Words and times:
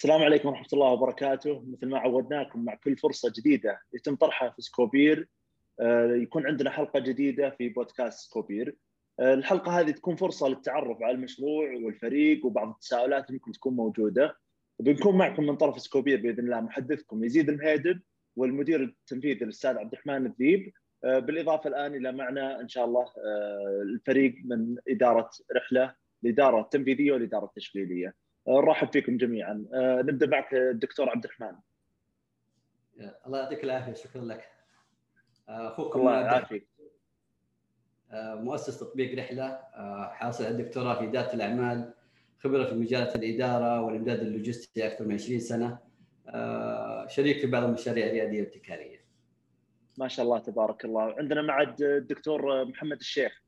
السلام 0.00 0.22
عليكم 0.22 0.48
ورحمة 0.48 0.66
الله 0.72 0.92
وبركاته. 0.92 1.64
مثل 1.66 1.86
ما 1.86 1.98
عودناكم 1.98 2.64
مع 2.64 2.74
كل 2.74 2.96
فرصة 2.96 3.32
جديدة 3.36 3.80
يتم 3.94 4.16
طرحها 4.16 4.50
في 4.50 4.62
سكوبير. 4.62 5.28
آه، 5.80 6.14
يكون 6.14 6.46
عندنا 6.46 6.70
حلقة 6.70 7.00
جديدة 7.00 7.50
في 7.50 7.68
بودكاست 7.68 8.28
سكوبير. 8.28 8.76
آه، 9.20 9.34
الحلقة 9.34 9.80
هذه 9.80 9.90
تكون 9.90 10.16
فرصة 10.16 10.48
للتعرف 10.48 11.02
على 11.02 11.14
المشروع 11.14 11.74
والفريق 11.84 12.46
وبعض 12.46 12.68
التساؤلات 12.68 13.30
ممكن 13.30 13.52
تكون 13.52 13.76
موجودة. 13.76 14.36
بنكون 14.78 15.18
معكم 15.18 15.46
من 15.46 15.56
طرف 15.56 15.80
سكوبير 15.80 16.20
بإذن 16.20 16.44
الله 16.44 16.60
محدثكم 16.60 17.24
يزيد 17.24 17.48
المهيدب 17.48 18.00
والمدير 18.36 18.82
التنفيذي 18.82 19.44
الأستاذ 19.44 19.76
عبد 19.76 19.92
الرحمن 19.92 20.26
الذيب. 20.26 20.72
آه، 21.04 21.18
بالإضافة 21.18 21.68
الآن 21.68 21.94
إلى 21.94 22.12
معنا 22.12 22.60
إن 22.60 22.68
شاء 22.68 22.84
الله 22.84 23.06
الفريق 23.82 24.34
من 24.44 24.76
إدارة 24.88 25.30
رحلة 25.56 25.94
الإدارة 26.24 26.60
التنفيذية 26.60 27.12
والإدارة 27.12 27.44
التشغيلية 27.44 28.14
نرحب 28.48 28.92
فيكم 28.92 29.16
جميعا. 29.16 29.64
آه، 29.74 30.02
نبدأ 30.02 30.26
معك 30.26 30.54
الدكتور 30.54 31.10
عبد 31.10 31.24
الرحمن. 31.24 31.56
الله 33.26 33.38
يعطيك 33.38 33.64
العافية 33.64 33.92
شكرا 33.92 34.22
لك. 34.22 34.48
آه، 35.48 35.68
أخوك 35.68 35.96
الله 35.96 36.20
يعافيك. 36.20 36.68
آه، 38.10 38.34
مؤسس 38.34 38.80
تطبيق 38.80 39.18
رحلة 39.18 39.58
حاصل 40.12 40.44
على 40.44 40.52
الدكتوراه 40.52 40.98
في 40.98 41.04
إدارة 41.04 41.34
الأعمال 41.34 41.94
خبرة 42.38 42.64
في 42.64 42.74
مجالات 42.74 43.16
الإدارة 43.16 43.80
والإمداد 43.80 44.20
اللوجستي 44.20 44.86
أكثر 44.86 45.04
من 45.04 45.14
20 45.14 45.40
سنة. 45.40 45.78
شريك 47.06 47.40
في 47.40 47.46
بعض 47.46 47.62
المشاريع 47.64 48.06
الريادية 48.06 48.38
والابتكارية. 48.38 49.04
ما 49.98 50.08
شاء 50.08 50.24
الله 50.24 50.38
تبارك 50.38 50.84
الله. 50.84 51.14
عندنا 51.18 51.42
مع 51.42 51.74
الدكتور 51.80 52.64
محمد 52.64 52.98
الشيخ. 52.98 53.42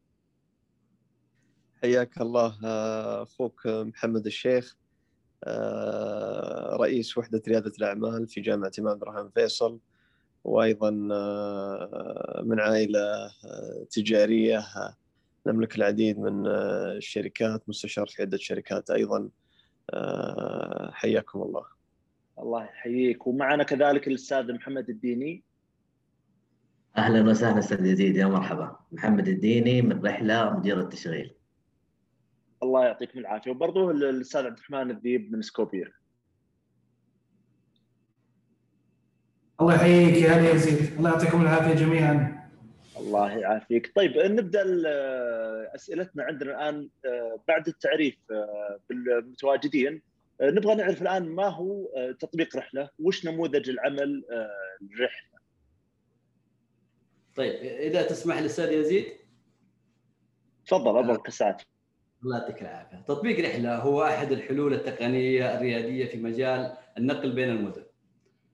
حياك 1.83 2.21
الله 2.21 2.59
أخوك 3.23 3.67
محمد 3.67 4.27
الشيخ. 4.27 4.77
آه، 4.77 4.82
رئيس 6.81 7.19
وحدة 7.19 7.43
ريادة 7.49 7.73
الأعمال 7.79 8.29
في 8.29 8.41
جامعة 8.41 8.73
إمام 8.79 8.93
عبد 8.93 9.03
الرحمن 9.03 9.31
فيصل 9.31 9.79
وأيضا 10.45 11.09
آه، 11.13 12.43
من 12.45 12.61
عائلة 12.61 13.01
آه، 13.01 13.87
تجارية 13.91 14.65
نملك 15.47 15.77
العديد 15.77 16.19
من 16.19 16.47
الشركات 16.47 17.69
مستشار 17.69 18.07
في 18.07 18.23
عدة 18.23 18.37
شركات 18.37 18.91
أيضا. 18.91 19.29
حياكم 20.91 21.43
الله. 21.43 21.65
الله 22.39 22.65
يحييك. 22.65 23.27
ومعنا 23.27 23.65
كذلك 23.65 24.09
الأستاذ 24.09 24.53
محمد 24.53 24.91
الديني. 24.91 25.45
أهلا 26.97 27.31
وسهلا 27.31 27.59
أستاذ 27.59 27.87
يزيد 27.87 28.17
يا 28.17 28.27
مرحبا. 28.27 28.77
محمد 28.93 29.29
الديني 29.29 29.83
من 29.83 30.07
رحلة 30.07 30.59
مدير 30.59 30.81
التشغيل. 30.81 31.35
الله 32.63 32.85
يعطيكم 32.85 33.19
العافية. 33.19 33.51
وبرضه 33.51 33.91
الأستاذ 33.91 34.47
عبد 34.47 34.57
الرحمن 34.57 34.91
الذيب 34.91 35.33
من 35.33 35.43
سكوبير 35.43 36.03
الله 39.61 39.75
يحييك 39.75 40.23
يا 40.23 40.31
علي 40.31 40.51
يزيد. 40.51 40.99
الله 40.99 41.11
يعطيكم 41.11 41.43
العافية 41.43 41.75
جميعا. 41.75 42.49
الله 42.97 43.33
يعافيك. 43.33 43.93
طيب 43.97 44.19
نبدأ 44.19 44.63
أسئلتنا 45.75 46.25
عندنا 46.25 46.51
الآن 46.51 46.89
آه، 47.07 47.41
بعد 47.49 47.69
التعريف 47.69 48.17
آه، 48.31 48.81
بالمتواجدين. 48.89 50.03
آه، 50.41 50.51
نبغى 50.51 50.75
نعرف 50.75 51.03
الآن 51.03 51.29
ما 51.29 51.49
هو 51.49 51.89
تطبيق 52.21 52.57
رحلة؟ 52.57 52.91
وش 52.99 53.27
نموذج 53.27 53.71
العمل 53.71 54.25
الرحله 54.83 55.33
طيب 57.37 57.55
إذا 57.65 58.03
تسمح 58.03 58.39
لي 58.39 58.47
أستاذ 58.47 58.73
يزيد. 58.73 59.07
تفضل 60.67 60.99
ابو 60.99 61.13
الكسات. 61.13 61.63
الله 62.25 62.39
يعطيك 62.39 62.63
العافية. 62.63 63.05
تطبيق 63.07 63.41
رحلة 63.41 63.77
هو 63.79 64.03
أحد 64.03 64.33
الحلول 64.33 64.75
التقنية 64.75 65.57
الريادية 65.57 66.07
في 66.07 66.19
مجال 66.19 66.73
النقل 66.99 67.33
بين 67.33 67.51
المدن. 67.51 67.83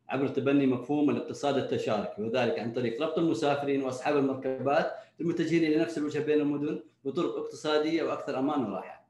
عبر 0.09 0.29
تبني 0.29 0.67
مفهوم 0.67 1.11
الاقتصاد 1.11 1.57
التشاركي 1.57 2.23
وذلك 2.23 2.59
عن 2.59 2.73
طريق 2.73 3.03
ربط 3.03 3.19
المسافرين 3.19 3.83
وأصحاب 3.83 4.17
المركبات 4.17 4.93
المتجهين 5.21 5.65
إلى 5.65 5.77
نفس 5.83 5.99
الوجهه 5.99 6.25
بين 6.25 6.41
المدن 6.41 6.81
بطرق 7.05 7.37
اقتصادية 7.37 8.03
وأكثر 8.03 8.39
أمان 8.39 8.65
وراحه. 8.65 9.09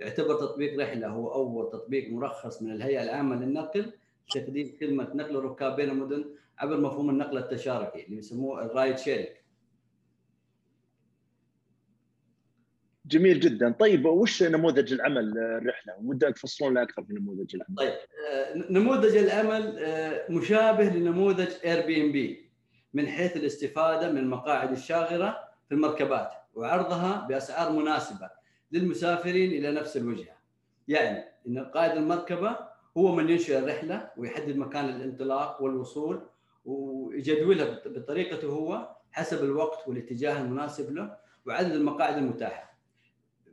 يعتبر 0.00 0.34
تطبيق 0.34 0.80
رحلة 0.80 1.08
هو 1.08 1.34
أول 1.34 1.70
تطبيق 1.70 2.10
مرخص 2.10 2.62
من 2.62 2.72
الهيئة 2.72 3.02
العامة 3.02 3.36
للنقل 3.36 3.92
لتقديم 4.28 4.76
خدمة 4.80 5.08
نقل 5.14 5.36
الركاب 5.36 5.76
بين 5.76 5.90
المدن 5.90 6.24
عبر 6.58 6.80
مفهوم 6.80 7.10
النقل 7.10 7.38
التشاركي 7.38 8.06
اللي 8.06 8.16
يسموه 8.16 8.64
ال 8.64 8.71
ride 8.71 8.98
sharing. 8.98 9.28
جميل 13.10 13.40
جدا. 13.40 13.72
طيب 13.72 14.06
وش 14.06 14.42
نموذج 14.42 14.92
العمل 14.92 15.38
لرحلة؟ 15.38 15.94
ودك 16.02 16.34
تفصلون 16.36 16.70
لنا 16.70 16.82
أكثر 16.82 17.04
في 17.04 17.12
نموذج 17.12 17.56
العمل. 17.56 17.76
طيب 17.76 17.92
آه، 18.30 18.72
نموذج 18.72 19.16
العمل 19.16 19.78
آه، 19.78 20.32
مشابه 20.32 20.84
لنموذج 20.84 21.48
Airbnb 21.64 22.50
من 22.94 23.06
حيث 23.06 23.36
الاستفادة 23.36 24.12
من 24.12 24.18
المقاعد 24.18 24.72
الشاغرة 24.72 25.38
في 25.68 25.74
المركبات 25.74 26.30
وعرضها 26.54 27.26
بأسعار 27.28 27.72
مناسبة 27.72 28.30
للمسافرين 28.72 29.50
إلى 29.50 29.72
نفس 29.72 29.96
الوجهة. 29.96 30.36
يعني 30.88 31.24
إن 31.48 31.58
قائد 31.58 31.96
المركبة 31.96 32.56
هو 32.96 33.14
من 33.14 33.30
ينشئ 33.30 33.58
الرحلة 33.58 34.10
ويحدد 34.16 34.56
مكان 34.56 34.84
الانطلاق 34.88 35.62
والوصول 35.62 36.22
ويجدولها 36.64 37.80
بطريقته 37.86 38.48
هو 38.48 38.96
حسب 39.12 39.44
الوقت 39.44 39.88
والاتجاه 39.88 40.42
المناسب 40.42 40.94
له 40.94 41.16
وعدد 41.46 41.72
المقاعد 41.72 42.16
المتاحة. 42.16 42.69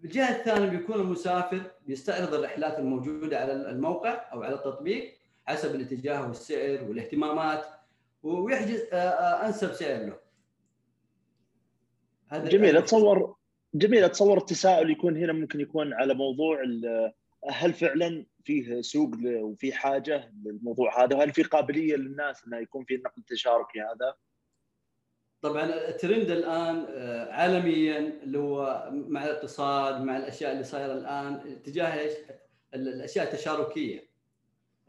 الجهة 0.03 0.37
الثانية 0.37 0.69
بيكون 0.69 0.95
المسافر 0.95 1.71
بيستعرض 1.87 2.33
الرحلات 2.33 2.79
الموجودة 2.79 3.39
على 3.39 3.53
الموقع 3.53 4.31
أو 4.33 4.43
على 4.43 4.55
التطبيق 4.55 5.13
حسب 5.45 5.75
الاتجاه 5.75 6.27
والسعر 6.27 6.83
والاهتمامات 6.83 7.65
ويحجز 8.23 8.81
آه، 8.93 8.95
آه، 8.95 9.47
أنسب 9.47 9.73
سعر 9.73 10.05
له. 10.05 10.19
هذا 12.27 12.49
جميل 12.49 12.77
أتصور 12.77 13.35
جميل 13.73 14.03
أتصور 14.03 14.37
التساؤل 14.37 14.91
يكون 14.91 15.17
هنا 15.17 15.33
ممكن 15.33 15.61
يكون 15.61 15.93
على 15.93 16.13
موضوع 16.13 16.63
هل 17.49 17.73
فعلا 17.73 18.25
فيه 18.43 18.81
سوق 18.81 19.11
وفي 19.25 19.73
حاجة 19.73 20.31
للموضوع 20.45 21.03
هذا 21.03 21.15
وهل 21.15 21.33
في 21.33 21.43
قابلية 21.43 21.95
للناس 21.95 22.43
إنه 22.47 22.57
يكون 22.57 22.85
في 22.85 22.97
نقل 22.97 23.23
تشاركي 23.23 23.79
هذا؟ 23.79 24.15
طبعا 25.47 25.63
الترند 25.89 26.31
الآن 26.31 26.85
آه، 26.89 27.31
عالميا 27.31 27.97
اللي 28.23 28.39
هو 28.39 28.89
مع 28.91 29.25
الاقتصاد 29.25 30.01
مع 30.01 30.17
الأشياء 30.17 30.51
اللي 30.51 30.63
صايرة 30.63 30.93
الآن 30.93 31.33
اتجاه؟ 31.33 32.09
الأشياء 32.73 33.25
التشاركية. 33.25 34.07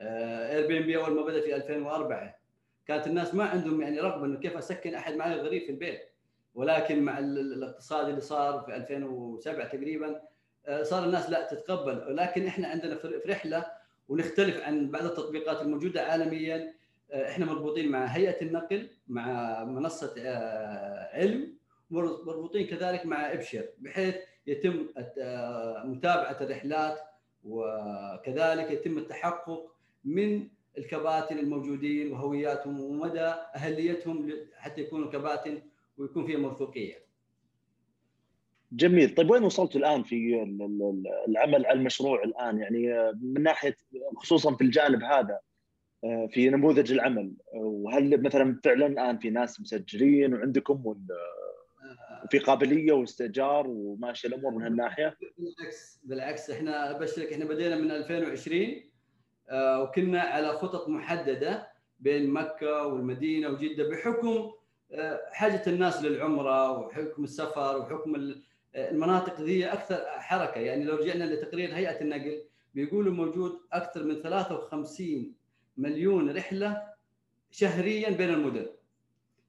Airbnb 0.00 0.96
أول 0.96 1.14
ما 1.14 1.22
بدأ 1.22 1.41
في 1.41 1.56
2004 1.56 2.41
كانت 2.86 3.06
الناس 3.06 3.34
ما 3.34 3.44
عندهم 3.44 3.82
يعني 3.82 4.00
رغبة 4.00 4.24
إنه 4.24 4.38
كيف 4.38 4.56
أسكن 4.56 4.94
أحد 4.94 5.14
معي 5.14 5.34
غريب 5.34 5.62
في 5.62 5.70
البيت 5.70 6.00
ولكن 6.54 7.02
مع 7.02 7.19
الاقتصاد 7.19 8.08
اللي 8.08 8.20
صار 8.20 8.60
في 8.60 8.76
2007 8.76 9.69
تقريبا 9.69 10.20
آه، 10.66 10.82
صار 10.82 11.04
الناس 11.04 11.30
لا 11.30 11.46
تتقبل 11.46 12.04
ولكن 12.08 12.46
إحنا 12.46 12.69
عندنا 12.69 12.94
في 12.94 13.22
رحلة 13.26 13.66
ونختلف 14.08 14.62
عن 14.62 14.90
بعض 14.90 15.04
التطبيقات 15.04 15.62
الموجودة 15.62 16.02
عالميا 16.02 16.75
إحنا 17.12 17.46
مربوطين 17.46 17.91
مع 17.91 18.04
هيئة 18.04 18.42
النقل 18.42 18.88
مع 19.08 19.64
منصة 19.64 20.14
آه، 20.19 21.16
علم 21.16 21.58
مربوطين 21.91 22.66
كذلك 22.66 23.06
مع 23.06 23.32
أبشر 23.32 23.64
بحيث 23.78 24.16
يتم 24.46 24.86
آه، 25.19 25.84
متابعة 25.86 26.36
الرحلات 26.41 26.98
وكذلك 27.44 28.70
يتم 28.70 28.98
التحقق 28.98 29.72
من 30.04 30.48
الكباتن 30.78 31.38
الموجودين 31.38 32.12
وهوياتهم 32.12 32.80
ومدى 32.80 33.34
أهليتهم 33.54 34.32
حتى 34.56 34.80
يكونوا 34.80 35.10
كباتن 35.10 35.62
ويكون 35.98 36.26
فيها 36.26 36.38
موثوقية. 36.38 37.08
جميل، 38.72 39.14
طيب 39.14 39.30
وين 39.30 39.44
وصلتوا 39.44 39.80
الآن 39.80 40.02
في 40.02 40.42
العمل 41.28 41.66
على 41.66 41.78
المشروع 41.78 42.22
الآن 42.22 42.58
يعني 42.58 43.12
من 43.22 43.42
ناحية 43.42 43.76
خصوصا 44.16 44.54
في 44.54 44.64
الجانب 44.64 45.02
هذا 45.02 45.34
آه، 45.34 45.47
في 46.30 46.50
نموذج 46.50 46.92
العمل. 46.92 47.32
وهل 47.54 48.22
مثلا 48.22 48.60
فعلا 48.64 48.86
الآن 48.86 49.18
في 49.18 49.30
ناس 49.30 49.60
مسجلين 49.60 50.34
وعندكم 50.34 50.86
ولا 50.86 51.16
في 52.30 52.38
قابلية 52.38 52.92
واستئجار 52.92 53.66
وماشي 53.68 54.28
الأمور 54.28 54.52
من 54.54 54.62
هالناحية؟ 54.62 55.16
بالعكس 55.38 56.00
بالعكس 56.04 56.50
إحنا 56.50 56.90
ابشرك 56.90 57.32
إحنا 57.32 57.44
بدينا 57.44 57.76
من 57.76 57.90
2020 57.90 58.82
آه، 59.50 59.82
وكنا 59.82 60.20
على 60.20 60.48
خطط 60.48 60.88
محددة 60.88 61.68
بين 62.00 62.30
مكة 62.30 62.86
والمدينة 62.86 63.48
وجدة 63.48 63.88
بحكم 63.88 64.50
آه، 64.92 65.20
حاجة 65.32 65.62
الناس 65.66 66.02
للعمرة 66.04 66.78
وحكم 66.78 67.24
السفر 67.24 67.78
وحكم 67.78 68.34
المناطق 68.76 69.40
ذي 69.40 69.66
أكثر 69.66 70.04
حركة. 70.06 70.60
يعني 70.60 70.84
لو 70.84 70.96
رجعنا 70.96 71.24
لتقرير 71.24 71.74
هيئة 71.74 72.00
النقل 72.00 72.42
بيقولوا 72.74 73.12
موجود 73.12 73.52
أكثر 73.72 74.04
من 74.04 74.22
53 74.22 75.34
مليون 75.78 76.36
رحلة 76.36 76.82
شهريا 77.50 78.10
بين 78.10 78.30
المدن. 78.30 78.66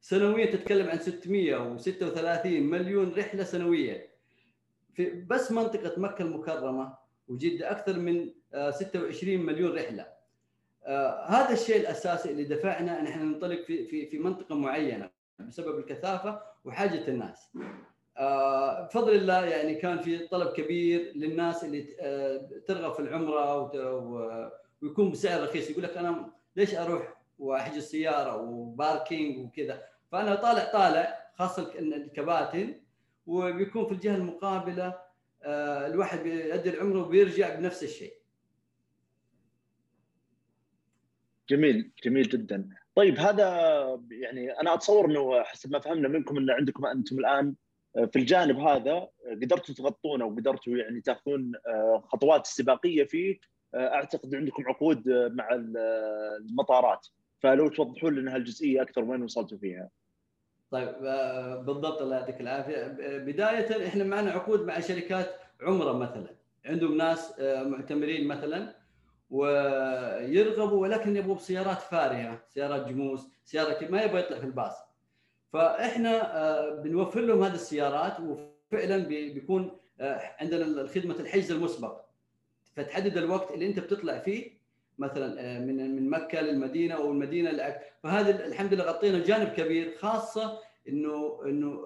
سنويا 0.01 0.45
تتكلم 0.45 0.89
عن 0.89 0.99
636 0.99 2.61
مليون 2.63 3.13
رحلة 3.17 3.43
سنويا. 3.43 4.07
في 4.93 5.09
بس 5.09 5.51
منطقة 5.51 5.99
مكة 6.01 6.21
المكرمة 6.21 6.93
وجدة 7.27 7.71
أكثر 7.71 7.99
من 7.99 8.29
26 8.71 9.39
آه، 9.39 9.43
مليون 9.43 9.77
رحلة. 9.77 10.07
آه 10.85 11.25
هذا 11.25 11.53
الشيء 11.53 11.75
الأساسي 11.77 12.31
اللي 12.31 12.43
دفعنا 12.43 12.99
إن 12.99 13.07
إحنا 13.07 13.23
ننطلق 13.23 13.61
في 13.61 13.87
في 13.87 14.05
في 14.09 14.19
منطقة 14.19 14.55
معينة 14.55 15.09
بسبب 15.39 15.79
الكثافة 15.79 16.41
وحاجة 16.65 17.07
الناس. 17.07 17.49
آه 18.17 18.85
بفضل 18.85 19.15
الله 19.15 19.45
يعني 19.45 19.75
كان 19.75 19.99
في 19.99 20.27
طلب 20.27 20.53
كبير 20.53 21.11
للناس 21.15 21.63
اللي 21.63 21.81
ترغب 22.67 22.93
في 22.93 22.99
العمرة 22.99 23.71
ويكون 24.81 25.11
بسعر 25.11 25.43
رخيص. 25.43 25.69
يقول 25.69 25.83
لك 25.83 25.97
أنا 25.97 26.33
ليش 26.55 26.75
أروح 26.75 27.17
وأحجز 27.39 27.83
سيارة 27.83 28.35
وباركينج 28.41 29.37
وكذا؟ 29.45 29.83
فأنا 30.11 30.35
طالع 30.35 30.71
طالع 30.71 31.31
خاصة 31.35 31.79
الكباتن 31.79 32.81
وبيكون 33.27 33.85
في 33.85 33.91
الجهة 33.91 34.15
المقابلة 34.15 35.01
آه 35.43 35.87
الواحد 35.87 36.19
بيؤدي 36.19 36.69
العمرة 36.69 37.01
وبيرجع 37.01 37.55
بنفس 37.55 37.83
الشيء. 37.83 38.13
جميل 41.49 41.91
جميل 42.03 42.29
جدا. 42.29 42.69
طيب 42.95 43.19
هذا 43.19 43.47
يعني 44.11 44.51
أنا 44.51 44.73
أتصور 44.73 45.05
إنه 45.05 45.43
حسب 45.43 45.71
ما 45.71 45.79
فهمنا 45.79 46.07
منكم 46.07 46.37
إن 46.37 46.49
عندكم 46.49 46.85
أنتم 46.85 47.19
الآن 47.19 47.55
في 47.93 48.15
الجانب 48.15 48.59
هذا 48.59 49.09
قدرتوا 49.31 49.75
تغطونه 49.75 50.25
وقدرتوا 50.25 50.77
يعني 50.77 51.01
تأخذون 51.01 51.51
خطوات 52.03 52.45
استباقية 52.45 53.03
فيه. 53.03 53.39
أعتقد 53.75 54.35
عندكم 54.35 54.63
عقود 54.67 55.09
مع 55.09 55.49
المطارات. 55.51 57.07
فلو 57.39 57.67
توضحون 57.67 58.15
لنا 58.15 58.35
هالجزئية 58.35 58.81
أكثر 58.81 59.03
وين 59.03 59.23
وصلتوا 59.23 59.57
فيها. 59.57 59.89
طيب 60.71 60.89
بالضبط 61.65 62.01
الله 62.01 62.15
يعطيك 62.15 62.41
العافية. 62.41 62.87
بداية 63.17 63.87
إحنا 63.87 64.03
معنا 64.03 64.31
عقود 64.31 64.65
مع 64.65 64.79
شركات 64.79 65.35
عمرة 65.61 65.93
مثلا. 65.93 66.35
عندهم 66.65 66.97
ناس 66.97 67.39
معتمرين 67.39 68.27
مثلا 68.27 68.75
ويرغبوا 69.29 70.81
ولكن 70.81 71.15
يبغوا 71.15 71.35
بسيارات 71.35 71.81
فارهة 71.81 72.43
سيارات 72.47 72.87
جموس 72.87 73.27
سيارة 73.45 73.91
ما 73.91 74.01
يبغى 74.01 74.19
يطلع 74.19 74.39
في 74.39 74.45
الباص. 74.45 74.73
فإحنا 75.53 76.69
بنوفر 76.83 77.19
لهم 77.19 77.43
هذه 77.43 77.53
السيارات 77.53 78.19
وفعلا 78.19 78.97
بيكون 78.97 79.71
عندنا 80.39 80.87
خدمة 80.87 81.15
الحجز 81.15 81.51
المسبق. 81.51 82.01
فتحدد 82.83 83.17
الوقت 83.17 83.51
اللي 83.51 83.65
انت 83.67 83.79
بتطلع 83.79 84.19
فيه 84.19 84.59
مثلا 84.97 85.59
من 85.59 85.95
من 85.95 86.09
مكة 86.09 86.41
للمدينة 86.41 86.95
أو 86.95 87.11
المدينة 87.11 87.51
لأك... 87.51 87.93
فهذا 88.03 88.45
الحمد 88.45 88.73
لله 88.73 88.83
غطينا 88.83 89.23
جانب 89.23 89.47
كبير 89.47 89.95
خاصة 89.97 90.59
إنه 90.89 91.41
إنه 91.45 91.81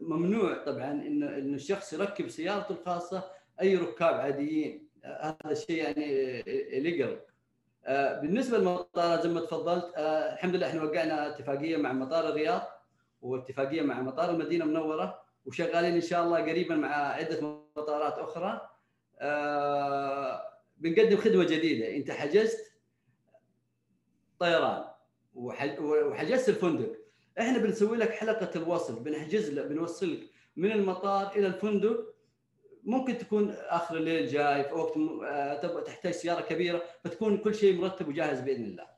ممنوع 0.00 0.64
طبعا 0.64 0.90
انه 0.92 1.38
انه 1.38 1.54
الشخص 1.54 1.92
يركب 1.92 2.28
سيارته 2.28 2.72
الخاصة 2.72 3.24
أي 3.60 3.76
ركاب 3.76 4.14
عاديين. 4.14 4.86
هذا 5.04 5.36
الشيء 5.50 5.76
يعني 5.84 6.42
ليجل 6.80 7.16
بالنسبة 8.22 8.58
للمطارات 8.58 9.22
زي 9.22 9.28
ما 9.28 9.40
تفضلت 9.40 9.92
الحمد 10.32 10.56
لله 10.56 10.66
إحنا 10.66 10.82
وقعنا 10.82 11.28
اتفاقية 11.28 11.76
مع 11.76 11.92
مطار 11.92 12.28
الرياض 12.28 12.62
واتفاقية 13.22 13.82
مع 13.82 14.02
مطار 14.02 14.30
المدينة 14.30 14.64
المنورة 14.64 15.22
وشغالين 15.46 15.94
إن 15.94 16.00
شاء 16.00 16.24
الله 16.24 16.38
قريبا 16.40 16.74
مع 16.76 16.88
عدة 17.12 17.40
مطارات 17.76 18.18
أخرى. 18.18 18.65
بنقدم 20.78 21.16
خدمة 21.16 21.44
جديدة. 21.44 21.96
انت 21.96 22.10
حجزت 22.10 22.72
طيران 24.38 24.84
وحجزت 25.34 26.48
الفندق. 26.48 26.96
إحنا 27.38 27.58
بنسوي 27.58 27.96
لك 27.96 28.10
حلقة 28.10 28.50
الوصل 28.56 29.02
بنحجز 29.02 29.50
لك 29.50 29.66
بنوصلك 29.66 30.30
من 30.56 30.72
المطار 30.72 31.36
إلى 31.36 31.46
الفندق. 31.46 32.14
ممكن 32.84 33.18
تكون 33.18 33.50
آخر 33.50 33.96
الليل 33.96 34.26
جاي 34.26 34.64
في 34.64 34.74
وقت 34.74 34.94
تبغى 35.62 35.82
تحتاج 35.82 36.12
سيارة 36.12 36.40
كبيرة 36.40 36.82
فتكون 37.04 37.38
كل 37.38 37.54
شيء 37.54 37.80
مرتب 37.80 38.08
وجاهز 38.08 38.40
بإذن 38.40 38.64
الله. 38.64 38.95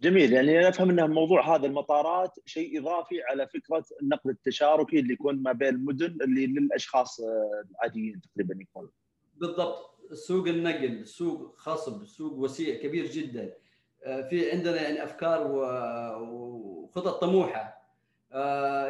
جميل 0.00 0.32
يعني 0.32 0.58
أنا 0.58 0.68
أفهم 0.68 0.90
ان 0.90 1.10
موضوع 1.10 1.56
هذا 1.56 1.66
المطارات 1.66 2.38
شيء 2.46 2.80
إضافي 2.80 3.22
على 3.22 3.48
فكرة 3.48 3.84
النقل 4.02 4.30
التشاركي 4.30 5.00
اللي 5.00 5.12
يكون 5.12 5.42
ما 5.42 5.52
بين 5.52 5.68
المدن 5.68 6.18
اللي 6.22 6.46
للأشخاص 6.46 7.20
العاديين 7.70 8.20
تقريبا 8.20 8.56
يكون. 8.60 8.90
بالضبط. 9.36 9.90
سوق 10.12 10.48
النقل 10.48 11.06
سوق 11.06 11.58
خصب 11.58 12.04
سوق 12.04 12.32
وسيع 12.32 12.82
كبير 12.82 13.06
جدا. 13.06 13.52
في 14.04 14.50
عندنا 14.52 14.82
يعني 14.82 15.04
أفكار 15.04 15.46
وخطط 16.22 17.20
طموحة. 17.20 17.80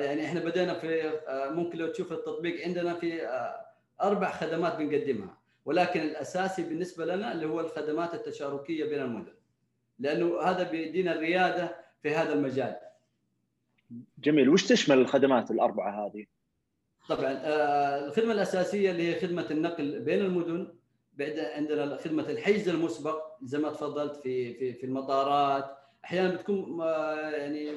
يعني 0.00 0.24
إحنا 0.24 0.40
بدينا 0.40 0.74
في 0.74 1.20
ممكن 1.50 1.78
لو 1.78 1.86
تشوف 1.86 2.12
التطبيق 2.12 2.64
عندنا 2.64 2.94
في 2.94 3.20
أربع 4.02 4.30
خدمات 4.30 4.76
بنقدمها. 4.76 5.38
ولكن 5.64 6.00
الأساسي 6.00 6.62
بالنسبة 6.62 7.04
لنا 7.04 7.32
اللي 7.32 7.46
هو 7.46 7.60
الخدمات 7.60 8.14
التشاركية 8.14 8.84
بين 8.84 9.02
المدن. 9.02 9.32
لأنه 10.00 10.40
هذا 10.40 10.70
بيدينا 10.70 11.12
الريادة 11.12 11.76
في 12.02 12.14
هذا 12.14 12.32
المجال. 12.32 12.76
جميل. 14.18 14.48
وش 14.48 14.66
تشمل 14.66 14.98
الخدمات 14.98 15.50
الأربعة 15.50 16.06
هذه؟ 16.06 16.26
طبعا 17.08 17.32
الخدمة 18.06 18.32
الأساسية 18.32 18.90
اللي 18.90 19.14
هي 19.14 19.20
خدمة 19.20 19.46
النقل 19.50 20.00
بين 20.00 20.20
المدن 20.20 20.74
بعد 21.12 21.38
عندنا 21.38 21.96
خدمة 21.96 22.30
الحجز 22.30 22.68
المسبق 22.68 23.22
زي 23.42 23.58
ما 23.58 23.70
تفضلت 23.70 24.16
في 24.16 24.54
في 24.54 24.72
في 24.72 24.86
المطارات. 24.86 25.76
أحيانا 26.04 26.34
بتكون 26.34 26.80
يعني 27.32 27.72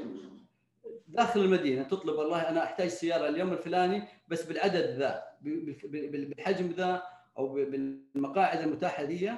داخل 1.08 1.40
المدينة 1.40 1.84
تطلب 1.84 2.16
والله 2.16 2.50
أنا 2.50 2.64
أحتاج 2.64 2.88
سيارة 2.88 3.28
اليوم 3.30 3.54
الفلاني 3.54 4.04
بس 4.28 4.46
بالعدد 4.46 4.98
ذا 5.00 5.24
بالحجم 5.42 6.72
ذا 6.72 7.04
أو 7.38 7.54
بالمقاعد 7.54 8.60
المتاحة 8.60 9.04
دي 9.04 9.32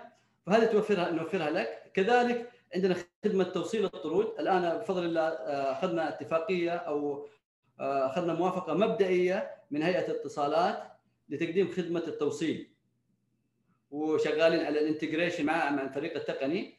فهذه 0.45 0.65
توفرها 0.65 1.11
نوفرها 1.11 1.49
لك. 1.49 1.91
كذلك 1.93 2.51
عندنا 2.75 2.95
خدمة 3.25 3.43
توصيل 3.43 3.85
الطرود. 3.85 4.33
الآن 4.39 4.77
بفضل 4.77 5.05
الله 5.05 5.27
أخذنا 5.71 6.09
اتفاقية 6.09 6.71
أو 6.71 7.27
أخذنا 7.79 8.33
موافقة 8.33 8.73
مبدئية 8.73 9.51
من 9.71 9.83
هيئة 9.83 10.11
الاتصالات 10.11 10.83
لتقديم 11.29 11.71
خدمة 11.71 12.03
التوصيل 12.07 12.71
وشغالين 13.91 14.65
على 14.65 14.79
ال 14.79 14.85
integration 14.85 15.45
مع 15.45 15.69
مع 15.69 15.81
الفريق 15.83 16.15
التقني. 16.15 16.77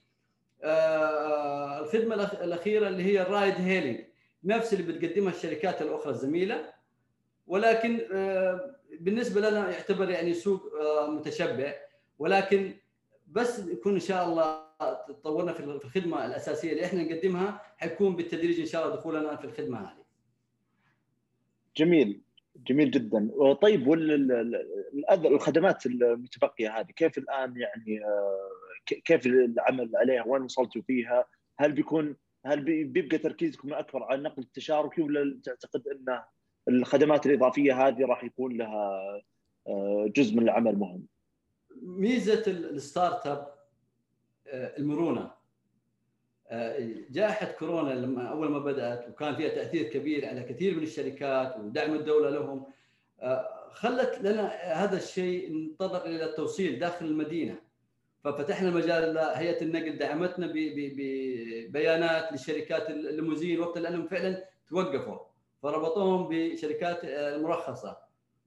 الخدمة 1.80 2.14
الأخيرة 2.14 2.88
اللي 2.88 3.02
هي 3.02 3.22
ال 3.22 3.29
ride 3.29 3.54
hailing. 3.54 4.00
نفس 4.44 4.74
اللي 4.74 4.92
بتقدمها 4.92 5.32
الشركات 5.32 5.82
الأخرى 5.82 6.10
الزميلة 6.10 6.72
ولكن 7.46 7.98
بالنسبة 9.00 9.40
لنا 9.40 9.70
يعتبر 9.70 10.10
يعني 10.10 10.34
سوق 10.34 10.62
متشبع. 11.08 11.74
ولكن 12.18 12.74
بس 13.26 13.58
يكون 13.58 13.94
إن 13.94 14.00
شاء 14.00 14.28
الله 14.28 14.65
تطورنا 14.80 15.52
في 15.52 15.60
الخدمة 15.60 16.26
الأساسية 16.26 16.72
اللي 16.72 16.84
إحنا 16.84 17.02
نقدمها 17.02 17.60
حيكون 17.76 18.16
بالتدريج 18.16 18.60
إن 18.60 18.66
شاء 18.66 18.84
الله 18.84 18.96
دخولنا 18.96 19.36
في 19.36 19.44
الخدمة 19.44 19.80
هذه. 19.80 20.04
جميل 21.76 22.20
جميل 22.56 22.90
جدا 22.90 23.30
طيب 23.62 23.92
الخدمات 25.10 25.86
المتبقية 25.86 26.78
هذه 26.80 26.86
كيف 26.86 27.18
الآن 27.18 27.56
يعني 27.56 28.00
كيف 28.86 29.26
العمل 29.26 29.90
عليها 29.96 30.24
وين 30.26 30.42
وصلتوا 30.42 30.82
فيها 30.82 31.24
هل 31.58 31.72
بيكون 31.72 32.16
هل 32.46 32.84
بيبقى 32.84 33.18
تركيزكم 33.18 33.74
أكبر 33.74 34.02
على 34.02 34.18
النقل 34.18 34.42
التشاركي 34.42 35.02
ولا 35.02 35.40
تعتقد 35.44 35.88
إن 35.88 36.22
الخدمات 36.68 37.26
الإضافية 37.26 37.88
هذه 37.88 38.06
راح 38.06 38.24
يكون 38.24 38.56
لها 38.56 39.02
جزء 40.06 40.36
من 40.36 40.42
العمل 40.42 40.76
مهم؟ 40.78 41.06
ميزة 41.82 42.42
ال 42.46 43.26
startup 43.26 43.55
المرونة. 44.52 45.30
جائحه 47.10 47.52
كورونا 47.52 47.92
لما 47.92 48.28
أول 48.28 48.48
ما 48.50 48.58
بدأت 48.58 49.08
وكان 49.08 49.36
فيها 49.36 49.48
تأثير 49.48 49.82
كبير 49.82 50.26
على 50.26 50.42
كثير 50.42 50.76
من 50.76 50.82
الشركات 50.82 51.56
ودعم 51.56 51.94
الدولة 51.94 52.30
لهم. 52.30 52.66
خلت 53.70 54.18
لنا 54.22 54.46
هذا 54.84 54.96
الشيء 54.96 55.56
نتطرق 55.56 56.04
إلى 56.04 56.24
التوصيل 56.24 56.78
داخل 56.78 57.06
المدينة. 57.06 57.58
ففتحنا 58.24 58.70
مجال 58.70 59.18
هيئه 59.18 59.62
النقل 59.62 59.98
دعمتنا 59.98 60.52
ببيانات 60.54 62.32
للشركات 62.32 62.90
الليموزين 62.90 63.60
وقت 63.60 63.78
لأنهم 63.78 64.06
فعلا 64.06 64.44
توقفوا. 64.68 65.18
فربطوهم 65.62 66.28
بشركات 66.30 67.04
المرخصه 67.04 67.96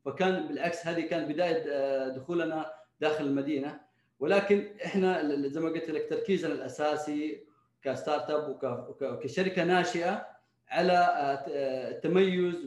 فكان 0.06 0.48
بالعكس 0.48 0.88
هذه 0.88 1.02
كانت 1.02 1.32
بداية 1.32 2.08
دخولنا 2.08 2.74
داخل 3.02 3.26
المدينة. 3.26 3.89
ولكن 4.20 4.68
إحنا 4.86 5.36
زي 5.48 5.60
ما 5.60 5.70
قلت 5.70 5.90
لك 5.90 6.10
تركيزنا 6.10 6.54
الأساسي 6.54 7.44
كستارت 7.84 8.30
أب 8.30 8.60
وكشركة 9.02 9.64
ناشئة 9.64 10.28
على 10.70 11.08
التميز 11.92 12.66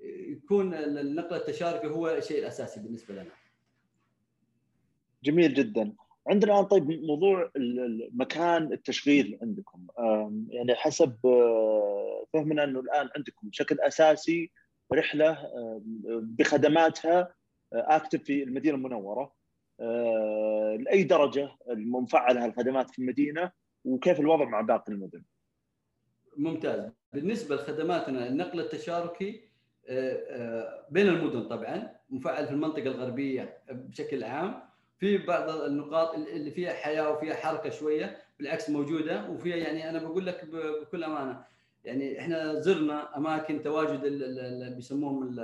ويكون 0.00 0.74
النقل 0.74 1.36
التشاركي 1.36 1.86
هو 1.86 2.08
الشيء 2.10 2.38
الأساسي 2.38 2.80
بالنسبة 2.80 3.14
لنا. 3.14 3.30
جميل 5.24 5.54
جدا. 5.54 5.92
عندنا 6.26 6.52
الآن 6.52 6.64
طيب 6.64 6.90
موضوع 6.90 7.50
مكان 8.12 8.72
التشغيل 8.72 9.38
عندكم 9.42 9.86
يعني 10.48 10.74
حسب 10.74 11.16
فهمنا 12.32 12.64
إنه 12.64 12.80
الآن 12.80 13.08
عندكم 13.16 13.48
بشكل 13.48 13.80
أساسي 13.80 14.50
رحلة 14.92 15.50
بخدماتها 16.22 17.34
اكتف 17.72 18.22
في 18.22 18.42
المدينة 18.42 18.76
المنورة 18.76 19.37
لأي 20.80 21.04
درجة 21.04 21.50
المنفعلة 21.70 22.44
الخدمات 22.44 22.90
في 22.90 22.98
المدينة 22.98 23.50
وكيف 23.84 24.20
الوضع 24.20 24.44
مع 24.44 24.60
باقي 24.60 24.92
المدن؟ 24.92 25.22
ممتاز. 26.36 26.90
بالنسبة 27.12 27.56
لخدماتنا 27.56 28.28
النقل 28.28 28.60
التشاركي 28.60 29.40
بين 30.90 31.08
المدن 31.08 31.48
طبعا 31.48 31.96
مفعل 32.10 32.46
في 32.46 32.52
المنطقة 32.52 32.82
الغربية 32.82 33.58
بشكل 33.70 34.24
عام. 34.24 34.68
في 34.98 35.18
بعض 35.18 35.48
النقاط 35.50 36.14
اللي 36.14 36.50
فيها 36.50 36.72
حياة 36.72 37.10
وفيها 37.10 37.34
حركة 37.34 37.70
شوية 37.70 38.18
بالعكس 38.38 38.70
موجودة 38.70 39.30
وفيها 39.30 39.56
يعني 39.56 39.90
أنا 39.90 39.98
بقول 39.98 40.26
لك 40.26 40.44
بكل 40.44 41.04
أمانة 41.04 41.44
يعني 41.84 42.20
إحنا 42.20 42.60
زرنا 42.60 43.16
أماكن 43.16 43.62
تواجد 43.62 44.04
اللي 44.04 44.74
بيسموهم 44.74 45.40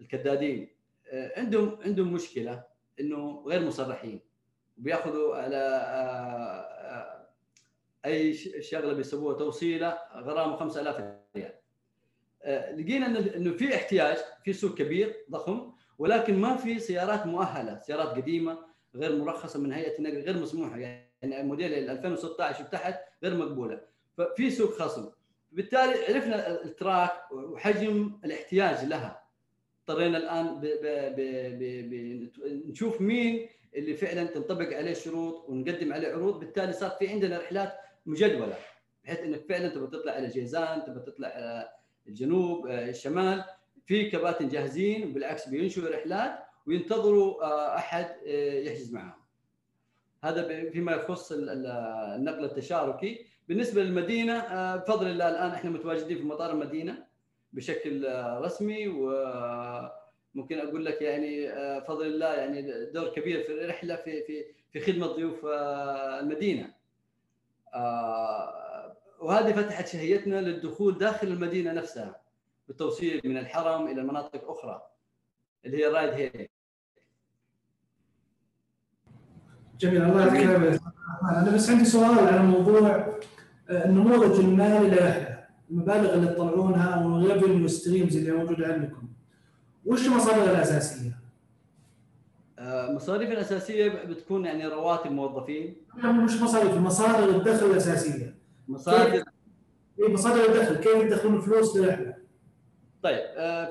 الكدادين. 0.00 0.68
عندهم 1.12 1.78
عندهم 1.84 2.12
مشكلة 2.12 2.64
إنه 3.00 3.44
غير 3.46 3.64
مصرحين. 3.64 4.20
وبياخذوا 4.78 5.36
على 5.36 5.60
أي 8.04 8.34
شغلة 8.62 8.92
بيسووها 8.92 9.38
توصيلة 9.38 9.98
غرامة 10.14 10.56
5000 10.56 10.96
ريال. 11.36 11.54
لقينا 12.80 13.06
إنه 13.36 13.52
في 13.52 13.74
احتياج 13.74 14.16
في 14.44 14.52
سوق 14.52 14.74
كبير 14.74 15.26
ضخم 15.30 15.72
ولكن 15.98 16.38
ما 16.38 16.56
في 16.56 16.78
سيارات 16.78 17.26
مؤهلة 17.26 17.78
سيارات 17.78 18.08
قديمة 18.08 18.58
غير 18.94 19.16
مرخصة 19.16 19.58
من 19.60 19.72
هيئة 19.72 19.98
النقل 19.98 20.20
غير 20.20 20.38
مسموحة. 20.38 20.78
يعني 20.78 21.42
موديل 21.42 21.90
2016 21.90 22.64
وتحت 22.64 23.00
غير 23.22 23.34
مقبولة. 23.36 23.80
ففي 24.18 24.50
سوق 24.50 24.70
خصم. 24.70 25.10
بالتالي 25.52 26.04
عرفنا 26.08 26.64
التراك 26.64 27.32
وحجم 27.32 28.20
الاحتياج 28.24 28.84
لها. 28.84 29.19
اضطرينا 29.88 30.18
الآن 30.18 30.60
نشوف 32.68 33.00
مين 33.00 33.48
اللي 33.74 33.94
فعلا 33.94 34.24
تنطبق 34.24 34.76
عليه 34.76 34.90
الشروط 34.90 35.48
ونقدم 35.48 35.92
عليه 35.92 36.08
عروض. 36.08 36.40
بالتالي 36.40 36.72
صار 36.72 36.90
في 36.90 37.08
عندنا 37.08 37.38
رحلات 37.38 37.72
مجدولة 38.06 38.56
بحيث 39.04 39.18
إنك 39.18 39.44
فعلا 39.48 39.68
تبغى 39.68 39.86
تطلع 39.86 40.12
على 40.12 40.28
جيزان 40.28 40.84
تبغى 40.84 41.00
تطلع 41.00 41.28
على 41.28 41.68
الجنوب 42.08 42.66
الشمال. 42.66 43.44
في 43.86 44.10
كباتن 44.10 44.48
جاهزين 44.48 45.10
وبالعكس 45.10 45.48
بينشئوا 45.48 45.88
رحلات 45.88 46.38
وينتظروا 46.66 47.76
أحد 47.76 48.16
يحجز 48.66 48.92
معهم 48.92 49.20
هذا 50.24 50.70
فيما 50.70 50.92
يخص 50.92 51.32
النقل 51.32 52.44
التشاركي. 52.44 53.26
بالنسبة 53.48 53.82
للمدينة 53.82 54.38
بفضل 54.76 55.06
الله 55.06 55.28
الآن 55.28 55.50
إحنا 55.50 55.70
متواجدين 55.70 56.18
في 56.18 56.24
مطار 56.24 56.50
المدينة. 56.50 57.09
بشكل 57.52 58.06
رسمي 58.42 58.88
وممكن 58.88 60.58
أقول 60.58 60.84
لك 60.84 61.02
يعني 61.02 61.46
بفضل 61.80 62.06
الله 62.06 62.34
يعني 62.34 62.86
دور 62.90 63.08
كبير 63.08 63.42
في 63.42 63.52
الرحلة 63.52 63.96
في 63.96 64.22
في 64.22 64.44
في 64.72 64.80
خدمة 64.80 65.06
ضيوف 65.06 65.46
المدينة. 66.20 66.74
وهذه 69.20 69.52
فتحت 69.52 69.88
شهيتنا 69.88 70.40
للدخول 70.40 70.98
داخل 70.98 71.26
المدينة 71.26 71.72
نفسها 71.72 72.20
بالتوصيل 72.68 73.20
من 73.24 73.38
الحرم 73.38 73.86
إلى 73.86 74.00
المناطق 74.00 74.50
أخرى 74.50 74.82
اللي 75.66 75.76
هي 75.84 75.86
ride 75.86 76.10
hail 76.10 76.48
جميل 79.78 80.02
الله 80.02 80.20
يعطيك 80.26 80.80
أنا 81.22 81.54
بس 81.54 81.70
عندي 81.70 81.84
سؤال 81.84 82.18
على 82.18 82.42
موضوع 82.42 83.18
النموذج 83.70 84.40
المالي 84.44 84.88
للرحلة. 84.88 85.39
المبالغ 85.70 86.14
اللي 86.14 86.26
تطلعونها 86.26 87.06
وال 87.06 87.20
revenue 87.20 87.68
streams 87.68 88.16
اللي 88.16 88.32
موجودة 88.32 88.66
عندكم. 88.66 89.08
وش 89.86 90.06
المصادر 90.06 90.50
الأساسية؟ 90.50 91.20
المصاريف 92.58 93.30
الأساسية 93.30 93.88
بتكون 93.88 94.44
يعني 94.44 94.66
رواتب 94.66 95.12
موظفين. 95.12 95.76
مش 96.04 96.42
مصاريف 96.42 96.76
مصادر 96.76 97.36
الدخل 97.36 97.66
الأساسية. 97.66 98.34
مصادر. 98.68 99.24
اي 100.02 100.12
مصادر 100.12 100.44
الدخل. 100.44 100.76
كيف 100.76 101.02
تدخلون 101.02 101.40
فلوس 101.40 101.76
للرحلة؟ 101.76 102.14
طيب 103.02 103.20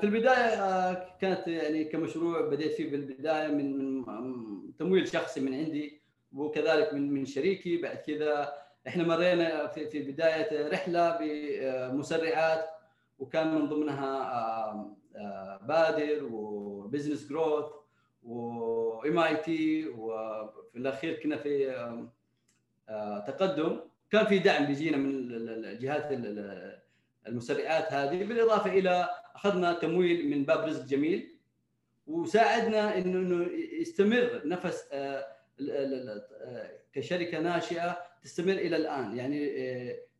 البداية 0.04 0.94
كانت 1.20 1.48
يعني 1.48 1.84
كمشروع 1.84 2.48
بديت 2.48 2.72
فيه 2.72 2.90
بالبداية 2.90 3.48
من 3.48 4.04
تمويل 4.78 5.08
شخصي 5.08 5.40
من 5.40 5.54
عندي 5.54 6.00
وكذلك 6.32 6.94
من 6.94 7.12
من 7.12 7.24
شريكي. 7.24 7.76
بعد 7.76 7.96
كذا 7.96 8.52
إحنا 8.88 9.04
مرينا 9.04 9.66
في 9.66 9.86
في 9.90 10.02
بداية 10.02 10.68
رحلة 10.68 11.18
بمسرعات 11.20 12.68
وكان 13.18 13.54
من 13.54 13.68
ضمنها 13.68 14.96
بادر 15.62 16.24
وبزنس 16.32 17.28
جروث 17.28 17.64
وام 18.22 19.18
اي 19.18 19.36
تي 19.36 19.88
وفي 19.88 20.76
الأخير 20.78 21.14
كنا 21.22 21.36
في 21.36 21.72
تقدم. 23.26 23.80
كان 24.10 24.26
في 24.26 24.38
دعم 24.38 24.66
بيجينا 24.66 24.96
من 24.96 25.30
الجهات 25.64 26.08
المسرعات 27.26 27.92
هذه. 27.92 28.24
بالإضافة 28.24 28.70
إلى 28.70 29.08
أخذنا 29.34 29.72
تمويل 29.72 30.30
من 30.30 30.44
باب 30.44 30.64
رزق 30.68 30.84
جميل 30.84 31.36
وساعدنا 32.06 32.98
انه 32.98 33.46
يستمر 33.80 34.42
نفس 34.44 34.84
كشركة 36.92 37.38
ناشئة 37.40 38.09
تستمر 38.22 38.52
إلى 38.52 38.76
الآن. 38.76 39.16
يعني 39.16 39.52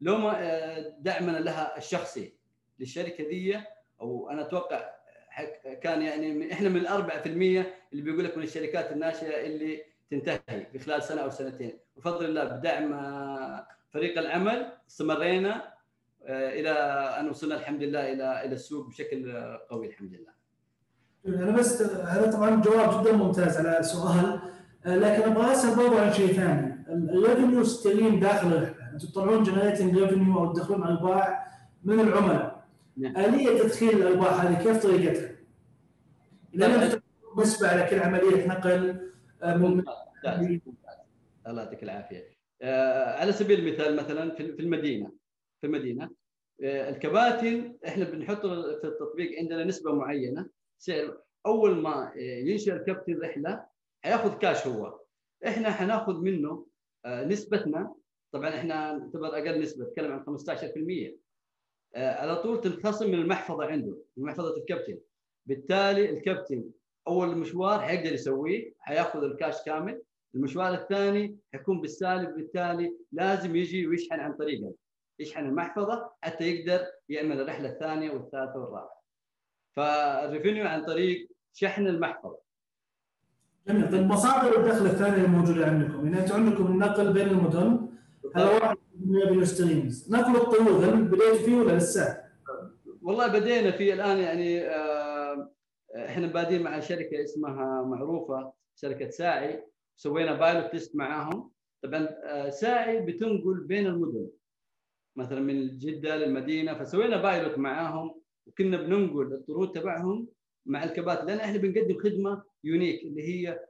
لو 0.00 0.16
ما 0.16 0.78
دعمنا 0.98 1.38
لها 1.38 1.78
الشخصي 1.78 2.32
للشركة 2.78 3.24
ذي 3.24 3.60
أو 4.00 4.30
أنا 4.30 4.42
أتوقع 4.42 4.90
كان 5.82 6.02
يعني 6.02 6.52
إحنا 6.52 6.68
من 6.68 6.76
الأربعة 6.76 7.22
في 7.22 7.28
المية 7.28 7.74
اللي 7.92 8.02
بيقول 8.02 8.24
لك 8.24 8.36
من 8.36 8.42
الشركات 8.42 8.92
الناشئة 8.92 9.46
اللي 9.46 9.82
تنتهي 10.10 10.66
في 10.72 10.78
خلال 10.78 11.02
سنة 11.02 11.22
أو 11.22 11.30
سنتين. 11.30 11.78
بفضل 11.96 12.24
الله 12.24 12.44
بدعم 12.44 12.90
فريق 13.90 14.18
العمل 14.18 14.72
استمرينا 14.88 15.74
إلى 16.28 16.70
أن 17.20 17.28
وصلنا 17.28 17.54
الحمد 17.54 17.82
لله 17.82 18.12
إلى 18.12 18.44
إلى 18.44 18.54
السوق 18.54 18.86
بشكل 18.88 19.32
قوي 19.70 19.86
الحمد 19.86 20.14
لله. 20.14 20.32
أنا 21.42 21.56
بس 21.56 21.82
هذا 21.82 22.32
طبعا 22.32 22.62
جواب 22.62 23.04
جدا 23.04 23.12
ممتاز 23.12 23.66
على 23.66 23.82
سؤال 23.82 24.40
لكن 24.86 25.22
أبغى 25.22 25.52
أسأل 25.52 25.76
برضو 25.76 25.98
عن 25.98 26.12
شيء 26.12 26.32
ثاني. 26.32 26.79
ال 26.90 26.99
revenue 26.99 27.64
stream 27.64 28.20
داخل 28.20 28.48
الرحله 28.48 28.92
أنتم 28.92 29.08
تطلعون 29.08 29.42
generating 29.42 29.98
revenue 29.98 30.38
أو 30.38 30.52
تدخلون 30.52 30.82
ارباح 30.82 31.46
من 31.84 32.00
العملاء. 32.00 32.66
نعم. 32.96 33.16
آلية 33.16 33.62
تدخيل 33.62 34.02
الأرباح 34.02 34.44
هذه 34.44 34.62
كيف 34.62 34.82
طريقتها؟ 34.82 35.36
إذا 36.54 37.00
نسبه 37.38 37.68
على 37.68 37.86
كل 37.90 37.98
عملية 37.98 38.46
نقل 38.46 39.10
الله 41.46 41.62
يعطيك 41.62 41.82
العافية. 41.82 42.24
على 43.20 43.32
سبيل 43.32 43.60
المثال 43.60 43.96
مثلا 43.96 44.34
في 44.34 44.60
المدينة. 44.60 45.12
في 45.60 45.66
المدينة 45.66 46.10
الكباتن 46.62 47.76
إحنا 47.86 48.04
بنحط 48.04 48.46
في 48.46 48.84
التطبيق 48.84 49.38
عندنا 49.38 49.64
نسبة 49.64 49.94
معينة. 49.94 50.46
سعر 50.78 51.18
أول 51.46 51.76
ما 51.76 52.12
ينشئ 52.16 52.72
الكابتن 52.72 53.20
رحلة 53.20 53.64
حيأخذ 54.04 54.38
كاش 54.38 54.66
هو. 54.66 55.00
إحنا 55.46 55.70
حنأخذ 55.70 56.20
منه 56.20 56.66
نسبتنا 57.06 57.94
طبعا 58.32 58.48
إحنا 58.48 58.92
نعتبر 58.92 59.26
أقل 59.26 59.60
نسبة 59.60 59.84
نتكلم 59.84 60.12
عن 60.12 60.24
15% 60.24 61.14
على 61.96 62.36
طول 62.36 62.60
تنخصم 62.60 63.08
من 63.08 63.14
المحفظة 63.14 63.64
عنده 63.64 63.98
من 64.16 64.24
محفظة 64.24 64.56
الكابتن. 64.56 64.98
بالتالي 65.46 66.10
الكابتن 66.10 66.64
أول 67.08 67.36
مشوار 67.36 67.80
حيقدر 67.80 68.12
يسويه 68.12 68.72
حيأخذ 68.78 69.24
الكاش 69.24 69.62
كامل. 69.64 70.02
المشوار 70.34 70.74
الثاني 70.74 71.38
حيكون 71.52 71.80
بالسالب 71.80 72.34
بالتالي 72.34 72.96
لازم 73.12 73.56
يجي 73.56 73.86
ويشحن 73.86 74.20
عن 74.20 74.34
طريقه. 74.34 74.74
يشحن 75.18 75.46
المحفظة 75.46 76.12
حتى 76.22 76.44
يقدر 76.44 76.86
يعمل 77.08 77.40
الرحلة 77.40 77.68
الثانية 77.68 78.10
والثالثة 78.10 78.54
والرابعة. 78.58 79.02
فال 79.76 79.96
revenue 79.96 80.66
عن 80.66 80.84
طريق 80.84 81.28
شحن 81.52 81.86
المحفظة. 81.86 82.38
جميل. 83.68 83.90
طيب 83.90 84.02
مصادر 84.02 84.60
الدخل 84.60 84.86
الثانية 84.86 85.24
الموجودة 85.24 85.66
عندكم. 85.66 86.06
يعني 86.06 86.20
أنتم 86.20 86.34
عندكم 86.34 86.66
النقل 86.66 87.12
بين 87.12 87.28
المدن. 87.28 87.88
هذا 88.36 88.50
واحد 88.50 88.76
من 89.00 89.44
streams 89.44 90.12
نقل 90.12 90.36
الطرود 90.36 90.84
هل 90.84 91.04
بديتوا 91.04 91.34
فيه 91.34 91.56
ولا 91.56 91.72
لسه؟ 91.76 92.20
والله 93.02 93.28
بدينا 93.28 93.70
فيه. 93.70 93.94
الآن 93.94 94.18
يعني 94.18 94.60
آه 94.68 95.50
إحنا 95.96 96.26
بادين 96.26 96.62
مع 96.62 96.80
شركة 96.80 97.24
اسمها 97.24 97.82
معروفة 97.82 98.52
شركة 98.74 99.10
ساعي. 99.10 99.64
سوينا 99.96 100.34
pilot 100.34 100.70
test 100.70 100.96
معاهم. 100.96 101.50
طبعا 101.82 102.08
آه 102.24 102.50
ساعي 102.50 103.00
بتنقل 103.00 103.60
بين 103.60 103.86
المدن 103.86 104.28
مثلا 105.16 105.40
من 105.40 105.78
جدة 105.78 106.16
للمدينة. 106.16 106.74
فسوينا 106.74 107.22
pilot 107.22 107.58
معاهم 107.58 108.20
وكنا 108.46 108.76
بننقل 108.76 109.32
الطرود 109.32 109.72
تبعهم 109.72 110.28
مع 110.66 110.84
الكباتن 110.84 111.26
لأن 111.26 111.38
إحنا 111.38 111.58
بنقدم 111.58 111.98
خدمة 111.98 112.49
يونيك 112.64 113.02
اللي 113.02 113.22
هي 113.22 113.60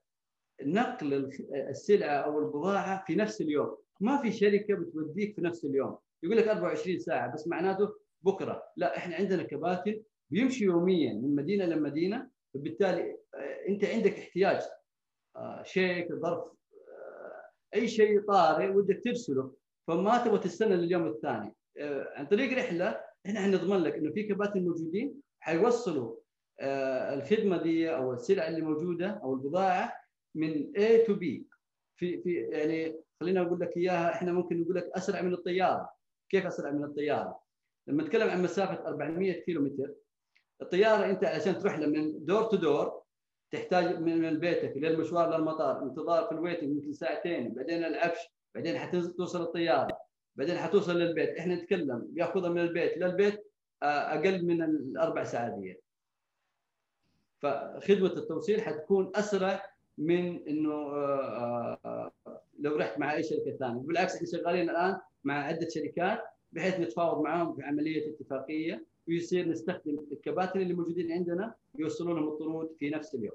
نقل 0.62 1.30
السلعة 1.68 2.14
أو 2.16 2.38
البضاعة 2.38 3.04
في 3.04 3.14
نفس 3.14 3.40
اليوم. 3.40 3.76
ما 4.00 4.22
في 4.22 4.32
شركة 4.32 4.74
بتوديك 4.74 5.34
في 5.34 5.40
نفس 5.40 5.64
اليوم. 5.64 5.98
يقول 6.22 6.36
لك 6.36 6.48
24 6.48 6.98
ساعة 6.98 7.34
بس 7.34 7.48
معناته 7.48 7.94
بكرة. 8.22 8.62
لا 8.76 8.96
إحنا 8.96 9.16
عندنا 9.16 9.42
كباتن 9.42 10.02
بيمشي 10.30 10.64
يوميا 10.64 11.12
من 11.12 11.34
مدينة 11.34 11.64
لمدينة 11.64 12.30
فبالتالي 12.54 13.16
أنت 13.68 13.84
عندك 13.84 14.18
احتياج 14.18 14.60
شيك 15.62 16.12
ظرف 16.12 16.44
أي 17.74 17.88
شيء 17.88 18.20
طارئ 18.20 18.68
ودك 18.68 19.00
ترسله. 19.04 19.54
فما 19.88 20.24
تبغى 20.24 20.38
تستنى 20.38 20.76
لليوم 20.76 21.06
الثاني. 21.08 21.54
آه، 21.78 22.12
عن 22.16 22.26
طريق 22.26 22.58
رحلة 22.58 23.00
إحنا 23.26 23.40
حنضمن 23.40 23.76
لك 23.78 23.94
إنه 23.94 24.12
في 24.12 24.22
كباتن 24.22 24.60
موجودين 24.64 25.20
حيوصلوا 25.40 26.16
آه، 26.16 26.19
الخدمة 26.60 27.62
دي 27.62 27.94
أو 27.94 28.12
السلعه 28.12 28.48
اللي 28.48 28.60
موجودة 28.60 29.08
أو 29.10 29.34
البضاعة 29.34 29.92
من 30.34 30.72
A 30.76 31.06
to 31.06 31.12
B. 31.12 31.24
في 31.96 32.22
في 32.22 32.34
يعني 32.34 33.00
خلينا 33.20 33.40
أقول 33.40 33.60
لك 33.60 33.76
إياها 33.76 34.12
إحنا 34.14 34.32
ممكن 34.32 34.60
نقول 34.60 34.76
لك 34.76 34.90
أسرع 34.96 35.20
من 35.20 35.32
الطيارة. 35.34 35.90
كيف 36.28 36.46
أسرع 36.46 36.70
من 36.70 36.84
الطيارة؟ 36.84 37.40
لما 37.86 38.02
نتكلم 38.02 38.30
عن 38.30 38.42
مسافة 38.42 38.86
400 38.88 39.32
كيلو 39.32 39.62
متر 39.62 39.94
الطيارة 40.62 41.10
أنت 41.10 41.24
عشان 41.24 41.58
تروح 41.58 41.78
من 41.78 42.24
door 42.24 42.42
to 42.42 42.56
door 42.56 43.02
تحتاج 43.52 43.98
من 43.98 44.38
بيتك 44.38 44.76
للمشوار 44.76 45.36
للمطار 45.36 45.82
انتظار 45.82 46.24
في 46.24 46.32
ال 46.32 46.38
waiting 46.38 46.76
يمكن 46.76 46.92
ساعتين 46.92 47.54
بعدين 47.54 47.84
العفش 47.84 48.20
بعدين 48.54 48.78
حتنزل 48.78 49.12
توصل 49.12 49.42
الطيارة 49.42 49.98
بعدين 50.36 50.56
حتوصل 50.56 50.98
للبيت. 50.98 51.38
إحنا 51.38 51.54
نتكلم 51.54 52.06
بياخذها 52.10 52.48
من 52.50 52.60
البيت 52.60 52.98
للبيت 52.98 53.46
آه، 53.82 53.86
أقل 53.86 54.46
من 54.46 54.62
الأربع 54.62 55.24
ساعات 55.24 55.52
دي 55.52 55.80
فخدمة 57.40 58.12
التوصيل 58.12 58.60
حتكون 58.60 59.12
أسرع 59.14 59.62
من 59.98 60.48
إنه 60.48 60.72
آه، 60.72 61.78
آه، 61.84 62.12
لو 62.58 62.76
رحت 62.76 62.98
مع 62.98 63.14
أي 63.14 63.22
شركة 63.22 63.56
ثانية. 63.60 63.80
بالعكس 63.80 64.14
إحنا 64.14 64.26
شغالين 64.26 64.70
الآن 64.70 64.98
مع 65.24 65.44
عدة 65.44 65.68
شركات 65.68 66.18
بحيث 66.52 66.80
نتفاوض 66.80 67.24
معهم 67.24 67.54
في 67.54 67.62
عمليه 67.62 68.10
اتفاقية 68.10 68.84
ويصير 69.08 69.48
نستخدم 69.48 69.98
الكباتن 70.12 70.60
اللي 70.60 70.74
موجودين 70.74 71.12
عندنا 71.12 71.54
يوصلونهم 71.78 72.28
الطرود 72.28 72.70
في 72.78 72.90
نفس 72.90 73.14
اليوم. 73.14 73.34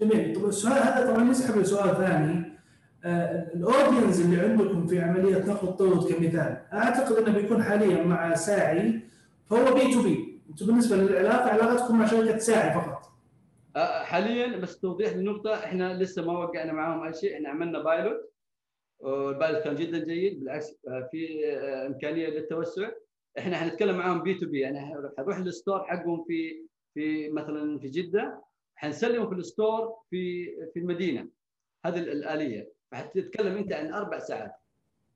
جميل. 0.00 0.36
طب 0.36 0.48
السؤال 0.48 0.72
هذا 0.72 1.12
طبعا 1.12 1.30
يسحب 1.30 1.60
لسؤال 1.60 1.96
ثاني. 1.96 2.60
آه، 3.04 3.52
ال 3.54 3.61
audience 3.61 4.20
اللي 4.20 4.40
عندكم 4.40 4.86
في 4.86 5.00
عملية 5.00 5.38
نقل 5.38 5.68
الطرود 5.68 6.12
كمثال 6.12 6.62
أعتقد 6.72 7.16
إنه 7.16 7.38
بيكون 7.38 7.62
حاليا 7.62 8.02
مع 8.02 8.34
ساعي 8.34 9.00
فهو 9.50 9.74
B 9.74 9.94
to 9.94 10.02
B 10.02 10.29
أنتم 10.50 10.66
بالنسبة 10.66 10.96
للعلاقة 10.96 11.50
علاقتكم 11.50 11.98
مع 11.98 12.06
شركة 12.06 12.38
ساعي 12.38 12.74
فقط. 12.74 13.12
آه، 13.76 14.02
حاليا 14.02 14.56
بس 14.56 14.78
توضيح 14.80 15.12
للنقطه 15.12 15.54
إحنا 15.54 15.94
لسه 16.02 16.24
ما 16.26 16.32
وقعنا 16.38 16.72
معاهم 16.72 17.02
أي 17.02 17.12
شيء 17.12 17.34
إحنا 17.34 17.48
عملنا 17.48 17.82
pilot 17.82 18.30
وال 18.98 19.16
pilot 19.16 19.62
كان 19.62 19.74
جدا 19.74 20.04
جيد 20.04 20.40
بالعكس 20.40 20.76
آه، 20.88 21.08
في 21.10 21.46
إمكانية 21.86 22.28
للتوسع. 22.28 22.90
إحنا 23.38 23.56
حنتكلم 23.56 23.96
معاهم 23.98 24.22
B 24.22 24.34
to 24.34 24.46
B 24.46 24.60
يعني 24.60 24.80
حنروح 25.18 25.38
لل 25.38 25.51
store 25.51 25.84
حقهم 25.84 26.24
في 26.24 26.66
في 26.94 27.30
مثلا 27.30 27.78
في 27.78 27.88
جدة 27.88 28.42
حنسلمه 28.76 29.28
في 29.28 29.34
ال 29.34 29.44
store 29.44 29.94
في 30.10 30.46
في 30.74 30.78
المدينة. 30.80 31.28
هذه 31.86 31.98
الآلية. 31.98 32.72
فحتتكلم 32.92 33.56
أنت 33.56 33.72
عن 33.72 33.92
أربع 33.92 34.18
ساعات. 34.18 34.52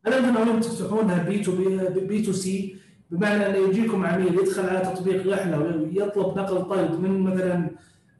هل 0.06 0.12
أنتم 0.12 0.34
ناويين 0.34 0.60
تفتحونها 0.60 1.28
B 1.28 1.42
to 1.42 1.56
B 1.56 2.00
B 2.00 2.22
to 2.22 2.32
C 2.32 2.76
بمعنى 3.10 3.46
انه 3.46 3.56
يجيكم 3.68 4.06
عميل 4.06 4.34
يدخل 4.38 4.66
على 4.68 4.80
تطبيق 4.80 5.32
رحلة 5.32 5.58
ويطلب 5.60 6.38
نقل 6.38 6.68
طرد 6.68 7.00
من 7.00 7.20
مثلا 7.20 7.70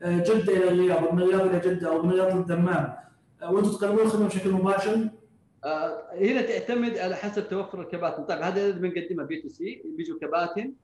آه، 0.02 0.18
جدة 0.18 0.52
إلى 0.52 0.68
الرياض 0.68 1.12
من 1.14 1.22
الرياض 1.22 1.40
إلى 1.40 1.60
جدة 1.60 1.88
أو 1.88 2.02
من 2.02 2.10
الرياض 2.10 2.36
للدمام 2.36 2.94
آه، 3.42 3.52
وأنتم 3.52 3.70
تقدمون 3.70 4.00
الخدمة 4.00 4.26
بشكل 4.26 4.50
مباشر؟ 4.50 5.08
آه، 5.64 6.14
هنا 6.14 6.42
تعتمد 6.42 6.98
على 6.98 7.16
حسب 7.16 7.48
توفر 7.48 7.80
الكباتن. 7.80 8.24
طيب 8.24 8.42
هذا 8.42 8.66
اللي 8.66 8.88
بنقدمها 8.88 9.24
B 9.24 9.42
to 9.42 9.48
C 9.48 9.82
بيجوا 9.96 10.18
كباتن 10.18 10.74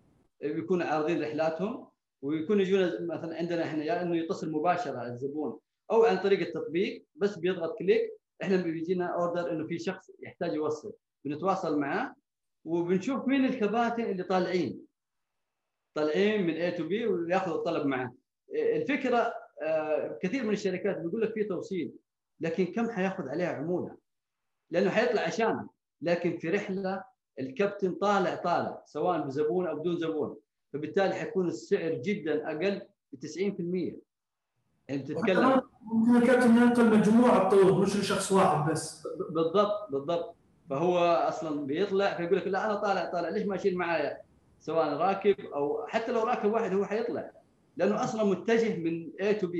بيكونوا 0.42 0.86
عارضين 0.86 1.22
رحلاتهم 1.22 1.86
ويكون 2.22 2.60
يجونا 2.60 3.00
مثلا 3.00 3.36
عندنا 3.36 3.64
إحنا 3.64 3.84
يا 3.84 4.02
إنه 4.02 4.16
يتصل 4.16 4.50
مباشرة 4.50 5.06
الزبون 5.06 5.58
أو 5.90 6.04
عن 6.04 6.16
طريق 6.18 6.40
التطبيق 6.40 7.04
بس 7.16 7.38
بيضغط 7.38 7.78
click 7.78 8.00
إحنا 8.42 8.56
بيجينا 8.56 9.06
order 9.06 9.52
إنه 9.52 9.66
في 9.66 9.78
شخص 9.78 10.10
يحتاج 10.22 10.54
يوصل. 10.54 10.92
بنتواصل 11.24 11.78
معاه 11.78 12.14
وبنشوف 12.64 13.28
مين 13.28 13.44
الكباتن 13.44 14.02
اللي 14.04 14.22
طالعين. 14.22 14.86
طالعين 15.94 16.46
من 16.46 16.54
A 16.54 16.76
to 16.76 16.88
B 16.88 16.92
وياخذ 16.92 17.52
الطلب 17.52 17.86
معاه 17.86 18.14
الفكرة 18.54 19.32
آه، 19.62 20.18
كثير 20.22 20.44
من 20.44 20.52
الشركات 20.52 20.98
بيقول 20.98 21.22
لك 21.22 21.32
في 21.32 21.44
توصيل 21.44 21.92
لكن 22.40 22.64
كم 22.66 22.90
حياخذ 22.90 23.28
عليها 23.28 23.48
عمولة؟ 23.48 23.96
لأنه 24.70 24.90
حيطلع 24.90 25.22
عشانه. 25.22 25.68
لكن 26.02 26.38
في 26.38 26.48
رحلة 26.50 27.04
الكابتن 27.40 27.94
طالع 27.94 28.34
طالع 28.34 28.82
سواء 28.86 29.20
بزبون 29.20 29.66
أو 29.66 29.78
بدون 29.80 29.96
زبون. 29.98 30.36
فبالتالي 30.72 31.14
حيكون 31.14 31.48
السعر 31.48 31.94
جدا 31.94 32.50
أقل 32.50 32.82
ب 33.12 33.16
90% 33.26 34.00
يعني 34.88 35.02
بتتكلم 35.02 35.62
ممكن 35.82 36.16
الكابتن 36.16 36.56
ينقل 36.56 36.98
مجموعة 36.98 37.48
طرق 37.48 37.78
مش 37.78 37.96
لشخص 37.96 38.32
واحد 38.32 38.70
بس. 38.70 39.06
بالضبط 39.30 39.90
بالضبط. 39.90 40.36
فهو 40.70 40.98
أصلا 40.98 41.66
بيطلع 41.66 42.16
فيقول 42.16 42.36
لك 42.36 42.46
لا 42.46 42.66
أنا 42.66 42.74
طالع 42.74 43.04
طالع. 43.04 43.28
ليش 43.28 43.46
ما 43.46 43.54
اشيل 43.54 43.76
معايا؟ 43.76 44.18
سواء 44.60 44.96
راكب 44.96 45.40
أو 45.40 45.86
حتى 45.86 46.12
لو 46.12 46.22
راكب 46.22 46.52
واحد 46.52 46.72
هو 46.74 46.84
حيطلع. 46.84 47.30
لأنه 47.76 48.04
أصلا 48.04 48.24
متجه 48.24 48.76
من 48.76 49.10
A 49.22 49.40
تو 49.40 49.46
B. 49.46 49.56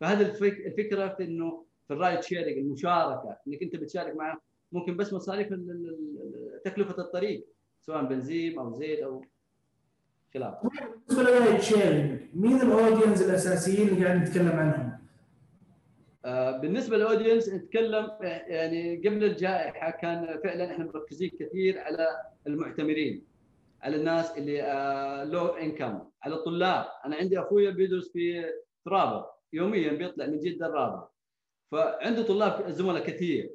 فهذه 0.00 0.20
الفكرة 0.66 1.08
في 1.08 1.24
إنه 1.24 1.64
في 1.88 1.94
ال 1.94 1.99
ride 1.99 2.20
sharing 2.20 2.58
المشاركة 2.58 3.36
إنك 3.48 3.62
أنت 3.62 3.76
بتشارك 3.76 4.16
معه 4.16 4.40
ممكن 4.72 4.96
بس 4.96 5.12
مصاريف 5.12 5.48
تكلفة 6.64 7.02
الطريق 7.02 7.46
سواء 7.82 8.04
بنزين 8.04 8.58
أو 8.58 8.72
زيت 8.74 8.98
أو 9.00 9.24
خلاف 10.34 10.54
بالنسبة 10.62 11.30
لل 11.30 11.40
ride 11.40 11.60
sharing 11.60 12.20
مين 12.34 12.60
ال 12.60 12.67
audience 12.67 13.22
الأساسيين 13.22 13.88
اللي 13.88 14.06
قاعد 14.06 14.22
نتكلم 14.22 14.50
عنهم؟ 14.52 14.91
آه، 16.24 16.58
بالنسبة 16.58 16.96
لل 16.96 17.06
audience 17.06 17.48
نتكلم 17.48 18.10
يعني 18.46 18.96
قبل 18.96 19.24
الجائحة 19.24 19.90
كان 19.90 20.40
فعلا 20.44 20.72
إحنا 20.72 20.84
مركزين 20.84 21.30
كثير 21.40 21.78
على 21.78 22.08
المعتمرين 22.46 23.26
على 23.82 23.96
الناس 23.96 24.38
اللي 24.38 24.58
لو 25.32 25.46
آه، 25.46 25.60
انكم 25.60 26.10
على 26.22 26.34
الطلاب. 26.34 26.86
أنا 27.06 27.16
عندي 27.16 27.40
اخويا 27.40 27.70
بيدرس 27.70 28.12
في 28.12 28.44
رابط 28.86 29.42
يوميا 29.52 29.92
بيطلع 29.92 30.26
من 30.26 30.40
جدة 30.40 30.66
الرابط 30.66 31.14
فعنده 31.72 32.22
طلاب 32.22 32.70
زملاء 32.70 33.06
كثير. 33.06 33.54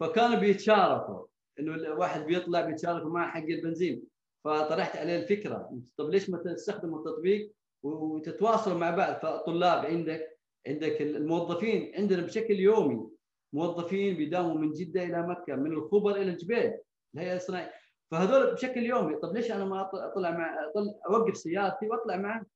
فكانوا 0.00 0.38
بيتشاركوا. 0.38 1.26
إنه 1.60 1.74
الواحد 1.74 2.26
بيطلع 2.26 2.60
بيتشاركوا 2.60 3.10
مع 3.10 3.30
حق 3.30 3.42
البنزين. 3.42 4.02
فطرحت 4.44 4.96
عليه 4.96 5.16
الفكرة. 5.22 5.80
طب 5.96 6.10
ليش 6.10 6.30
ما 6.30 6.38
تستخدموا 6.38 6.98
التطبيق 6.98 7.52
وتتواصلوا 7.82 8.78
مع 8.78 8.90
بعض؟ 8.90 9.22
فالطلاب 9.22 9.86
عندك 9.86 10.31
عندك 10.66 11.02
الموظفين 11.02 11.94
عندنا 11.96 12.22
بشكل 12.22 12.54
يومي 12.60 13.08
موظفين 13.52 14.16
بيداوموا 14.16 14.54
من 14.54 14.72
جدة 14.72 15.02
إلى 15.02 15.26
مكة 15.26 15.56
من 15.56 15.72
الخبر 15.72 16.16
إلى 16.16 16.30
الجبيل 16.30 16.72
الهيئة 17.14 17.36
الصناعية. 17.36 17.72
فهذول 18.10 18.54
بشكل 18.54 18.82
يومي 18.82 19.16
طب 19.16 19.34
ليش 19.36 19.50
أنا 19.52 19.64
ما 19.64 19.90
أطلع 19.92 20.30
مع 20.30 20.68
أطلع 20.68 20.92
أوقف 21.08 21.36
سيارتي 21.36 21.88
وأطلع 21.88 22.16
معه 22.16 22.46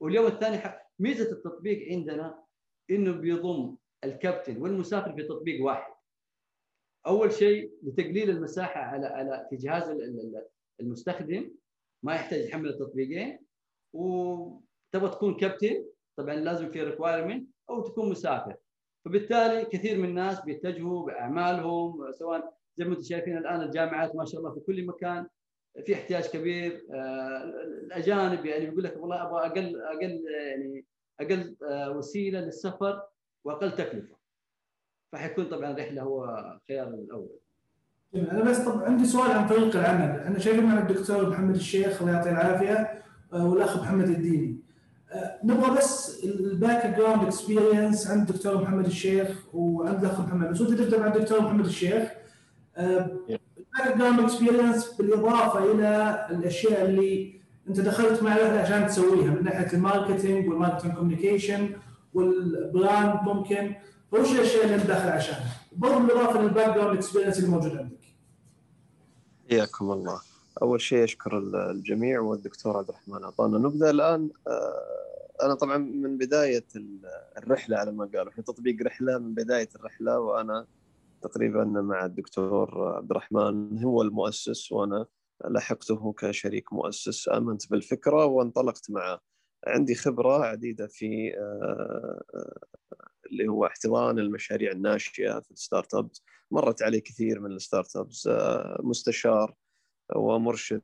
واليوم 0.00 0.26
الثاني 0.26 0.80
ميزة 0.98 1.32
التطبيق 1.32 1.92
عندنا 1.92 2.44
إنه 2.90 3.12
بيضم 3.12 3.76
الكابتن 4.04 4.62
والمسافر 4.62 5.12
في 5.12 5.22
تطبيق 5.22 5.64
واحد. 5.64 5.92
أول 7.06 7.32
شيء 7.32 7.72
لتقليل 7.82 8.30
المساحة 8.30 8.80
على 8.80 9.06
على 9.06 9.46
في 9.50 9.56
جهاز 9.56 9.98
المستخدم 10.80 11.54
ما 12.02 12.14
يحتاج 12.14 12.40
يحمل 12.44 12.68
التطبيقين 12.68 13.38
وتبغى 13.92 15.10
تكون 15.10 15.36
كابتن 15.36 15.84
طبعا 16.16 16.34
لازم 16.34 16.70
في 16.70 16.82
ريكوايرمنت 16.82 17.48
أو 17.70 17.82
تكون 17.82 18.10
مسافر. 18.10 18.54
فبالتالي 19.04 19.64
كثير 19.64 19.98
من 19.98 20.04
الناس 20.04 20.40
بيتجهوا 20.40 21.06
بأعمالهم 21.06 22.12
سواء 22.12 22.54
زي 22.76 22.84
ما 22.84 22.90
أنتم 22.90 23.02
شايفين 23.02 23.36
الآن 23.36 23.60
الجامعات 23.60 24.16
ما 24.16 24.24
شاء 24.24 24.40
الله 24.40 24.54
في 24.54 24.60
كل 24.60 24.86
مكان 24.86 25.26
في 25.86 25.94
احتياج 25.94 26.26
كبير. 26.26 26.86
آه، 26.94 27.42
الأجانب 27.86 28.46
يعني 28.46 28.66
بيقول 28.66 28.84
لك 28.84 28.96
والله 28.96 29.22
أبغى 29.22 29.46
أقل 29.46 29.80
أقل 29.82 30.22
يعني 30.50 30.84
أقل 31.20 31.56
آه، 31.70 31.90
وسيلة 31.90 32.40
للسفر 32.40 33.02
وأقل 33.44 33.72
تكلفة. 33.72 34.16
فحيكون 35.12 35.44
طبعا 35.44 35.70
الرحلة 35.70 36.02
هو 36.02 36.26
خيار 36.68 36.88
الأول. 36.88 37.38
أنا 38.14 38.44
بس 38.44 38.58
طب 38.58 38.82
عندي 38.82 39.04
سؤال 39.04 39.30
عن 39.30 39.48
طريق 39.48 39.76
العمل. 39.76 40.20
إحنا 40.20 40.38
شايفين 40.38 40.64
معنا 40.64 40.90
الدكتور 40.90 41.30
محمد 41.30 41.54
الشيخ 41.54 42.02
الله 42.02 42.12
يعطيه 42.12 42.30
العافية 42.30 43.02
آه، 43.32 43.48
والأخ 43.48 43.78
محمد 43.80 44.08
الديني. 44.08 44.61
نبغى 45.44 45.78
بس 45.78 46.24
ال 46.24 46.98
background 46.98 47.22
experience 47.22 48.10
عند 48.10 48.28
الدكتور 48.28 48.62
محمد 48.62 48.86
الشيخ 48.86 49.28
وعند 49.54 50.04
الأخ 50.04 50.20
محمد. 50.20 50.50
بس 50.50 50.60
ودي 50.60 50.76
تبدا 50.76 50.98
مع 51.00 51.06
الدكتور 51.06 51.40
محمد 51.40 51.64
الشيخ. 51.64 52.08
ال 52.78 53.96
background 53.98 54.20
experience 54.20 54.92
بالإضافة 54.92 55.72
إلى 55.72 56.26
الأشياء 56.30 56.84
اللي 56.84 57.40
أنت 57.68 57.80
دخلت 57.80 58.22
مع 58.22 58.32
عشان 58.32 58.86
تسويها 58.86 59.30
من 59.30 59.44
ناحية 59.44 59.72
ال 59.72 59.80
marketing 59.80 60.48
وال 60.48 60.56
marketing 60.56 60.94
communication 60.94 61.70
وال 62.14 62.44
brand 62.44 63.20
ممكن. 63.22 63.74
وش 64.12 64.32
الأشياء 64.32 64.64
اللي 64.64 64.74
أنت 64.74 64.86
داخل 64.86 65.08
عشانها؟ 65.08 65.56
برضه 65.76 65.98
بالإضافة 65.98 66.42
لل 66.42 66.74
background 66.74 66.96
experience 66.96 67.38
اللي 67.38 67.50
موجود 67.50 67.76
عندك. 67.76 68.02
حياكم 69.50 69.92
الله. 69.92 70.20
أول 70.62 70.80
شيء 70.80 71.04
أشكر 71.04 71.38
الجميع 71.70 72.20
والدكتور 72.20 72.76
عبد 72.76 72.88
الرحمن 72.88 73.24
أعطانا 73.24 73.58
نبذة. 73.58 73.90
الآن 73.90 74.30
آه، 74.48 75.32
أنا 75.42 75.54
طبعا 75.54 75.76
من 75.78 76.18
بداية 76.18 76.64
الرحلة 77.38 77.76
على 77.76 77.92
ما 77.92 78.10
قالوا. 78.14 78.32
في 78.32 78.42
تطبيق 78.42 78.82
رحلة 78.82 79.18
من 79.18 79.34
بداية 79.34 79.68
الرحلة 79.76 80.20
وأنا 80.20 80.66
تقريبا 81.22 81.64
مع 81.64 82.04
الدكتور 82.04 82.94
عبد 82.96 83.10
الرحمن 83.10 83.84
هو 83.84 84.02
المؤسس 84.02 84.72
وأنا 84.72 85.06
لحقته 85.44 86.12
كشريك 86.12 86.72
مؤسس. 86.72 87.28
آمنت 87.28 87.70
بالفكرة 87.70 88.24
وانطلقت 88.24 88.90
معه 88.90 89.20
عندي 89.66 89.94
خبرة 89.94 90.44
عديدة 90.44 90.86
في 90.86 91.34
آه، 91.38 92.22
اللي 93.32 93.48
هو 93.48 93.66
احتضان 93.66 94.18
المشاريع 94.18 94.72
الناشئة 94.72 95.40
في 95.40 95.50
ال 95.50 95.62
start 95.62 96.22
مرت 96.50 96.82
علي 96.82 97.00
كثير 97.00 97.40
من 97.40 97.52
ال 97.52 97.96
startups 97.96 98.28
مستشار 98.80 99.54
ومرشد 100.16 100.82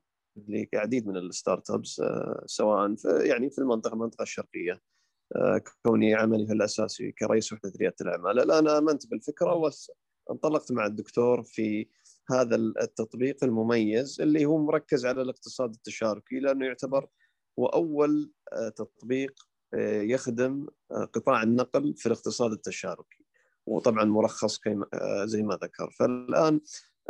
لعديد 0.73 1.07
من 1.07 1.17
ال 1.17 1.71
startups 1.71 2.03
سواء 2.47 2.95
في 2.95 3.09
يعني 3.09 3.51
في 3.51 3.59
المنطقة 3.59 3.93
المنطقة 3.93 4.23
الشرقية 4.23 4.81
آه، 5.37 5.63
كوني 5.83 6.15
عملي 6.15 6.53
الأساسي 6.53 7.13
كرئيس 7.13 7.53
وحدة 7.53 7.73
ريادة 7.81 7.97
الأعمال. 8.01 8.41
الآن 8.41 8.69
آمنت 8.69 9.07
بالفكرة 9.07 9.73
وانطلقت 10.27 10.73
مع 10.73 10.87
الدكتور 10.87 11.43
في 11.43 11.89
هذا 12.31 12.57
التطبيق 12.57 13.45
المميز 13.45 14.21
اللي 14.21 14.45
هو 14.45 14.59
مركز 14.59 15.07
على 15.07 15.23
الاقتصاد 15.23 15.75
التشاركي 15.75 16.41
لأنه 16.41 16.67
يعتبر 16.67 17.07
هو 17.59 17.67
أول 17.67 18.33
آه، 18.53 18.69
تطبيق 18.69 19.35
آه، 19.75 20.03
يخدم 20.03 20.67
قطاع 21.13 21.43
النقل 21.43 21.95
في 21.97 22.07
الاقتصاد 22.07 22.53
التشاركي. 22.53 23.25
وطبعا 23.67 24.05
مرخص 24.05 24.61
زي 25.25 25.43
ما 25.43 25.55
ذكر 25.55 25.91
فالآن 25.91 26.61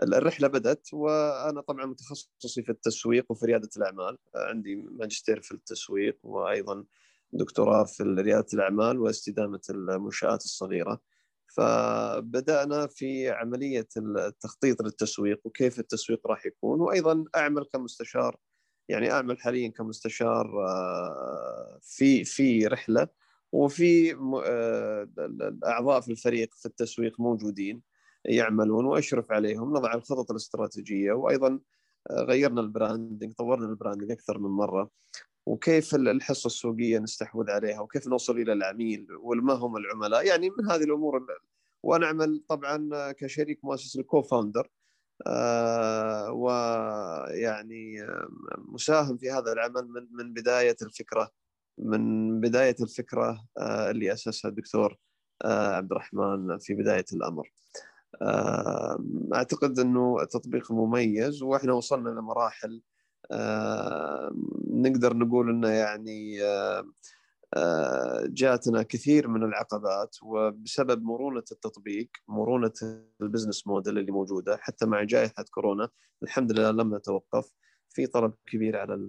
الرحلة 0.02 0.48
بدأت 0.48 0.88
وأنا 0.92 1.61
طبعا 1.61 1.87
متخصصي 1.87 2.62
في 2.62 2.72
التسويق 2.72 3.26
وفي 3.32 3.46
ريادة 3.46 3.68
الأعمال. 3.76 4.18
عندي 4.37 4.76
ماجستير 4.76 5.40
في 5.40 5.52
التسويق 5.52 6.18
وأيضا 6.22 6.84
دكتوراه 7.32 7.84
في 7.84 8.02
ريادة 8.02 8.46
الأعمال 8.54 8.98
واستدامة 8.98 9.61
المنشآت 9.70 10.44
الصغيرة. 10.44 11.00
فبدأنا 11.56 12.87
في 12.87 13.30
عملية 13.30 13.88
التخطيط 13.96 14.82
للتسويق 14.82 15.40
وكيف 15.44 15.78
التسويق 15.78 16.26
راح 16.26 16.46
يكون 16.46 16.80
وأيضا 16.80 17.24
أعمل 17.37 17.64
كمستشار. 17.72 18.37
يعني 18.88 19.11
أعمل 19.12 19.40
حاليا 19.40 19.68
كمستشار 19.68 20.66
آه، 20.66 21.78
في 21.82 22.24
في 22.24 22.66
رحلة 22.66 23.08
وفي 23.52 24.12
آه، 24.46 25.08
الأعضاء 25.18 26.00
في 26.00 26.12
الفريق 26.12 26.54
في 26.54 26.66
التسويق 26.66 27.20
موجودين. 27.20 27.88
يعملون 28.24 28.85
واشرف 28.85 29.33
عليهم 29.33 29.70
نضع 29.70 29.94
الخطط 29.94 30.31
الاستراتيجية 30.31 31.12
وأيضا 31.12 31.61
آه، 32.11 32.22
غيرنا 32.22 32.61
ال 32.61 32.68
branding 32.68 33.33
طورنا 33.33 33.66
ال 33.66 33.71
branding 33.71 34.11
أكثر 34.11 34.38
من 34.38 34.50
مرة 34.50 34.90
وكيف 35.46 35.94
الحصة 35.94 36.46
السوقية 36.46 36.98
نستحوذ 36.98 37.50
عليها 37.50 37.81
وكيف 37.81 38.07
نوصل 38.09 38.37
إلى 38.37 38.52
العميل 38.52 39.07
وما 39.20 39.54
هم 39.54 39.76
العملاء 39.76 40.26
يعني 40.26 40.50
من 40.50 40.70
هذه 40.70 40.85
الأمور 40.85 41.26
وأنا 41.83 42.07
أعمل 42.07 42.42
طبعا 42.48 43.12
كشريك 43.12 43.64
مؤسس 43.64 43.96
الكو 43.96 44.22
فاوندر 44.22 44.68
آه 45.26 46.33
ويعني 46.33 48.02
آه، 48.02 48.28
مساهم 48.59 49.16
في 49.18 49.31
هذا 49.31 49.52
العمل 49.52 49.88
من 49.88 50.09
من 50.11 50.33
بداية 50.33 50.76
الفكرة 50.83 51.31
من 51.78 52.40
بداية 52.40 52.76
الفكرة 52.81 53.44
آه 53.59 53.90
اللي 53.90 54.12
أسسها 54.12 54.48
الدكتور 54.48 54.96
آه 55.44 55.74
عبد 55.74 55.92
الرحمن 55.92 56.59
في 56.59 56.74
بداية 56.74 57.04
الأمر. 57.12 57.52
أعتقد 59.35 59.78
إنه 59.78 60.24
تطبيق 60.24 60.72
مميز 60.72 61.42
وإحنا 61.42 61.72
وصلنا 61.72 62.09
لمراحل 62.09 62.83
نقدر 64.70 65.16
نقول 65.16 65.50
إنه 65.50 65.68
يعني 65.68 66.38
جاتنا 68.24 68.83
كثير 68.83 69.28
من 69.28 69.42
العقبات 69.42 70.16
وبسبب 70.22 71.02
مرونة 71.02 71.44
التطبيق 71.52 72.09
مرونة 72.28 72.72
البزنس 73.20 73.66
موديل 73.66 73.98
اللي 73.98 74.12
موجودة 74.12 74.57
حتى 74.57 74.87
مع 74.87 75.02
جائحة 75.02 75.44
كورونا 75.50 75.88
الحمد 76.22 76.52
لله 76.52 76.70
لم 76.70 76.94
نتوقف. 76.96 77.52
في 77.90 78.07
طلب 78.07 78.35
كبير 78.46 78.76
على 78.76 79.09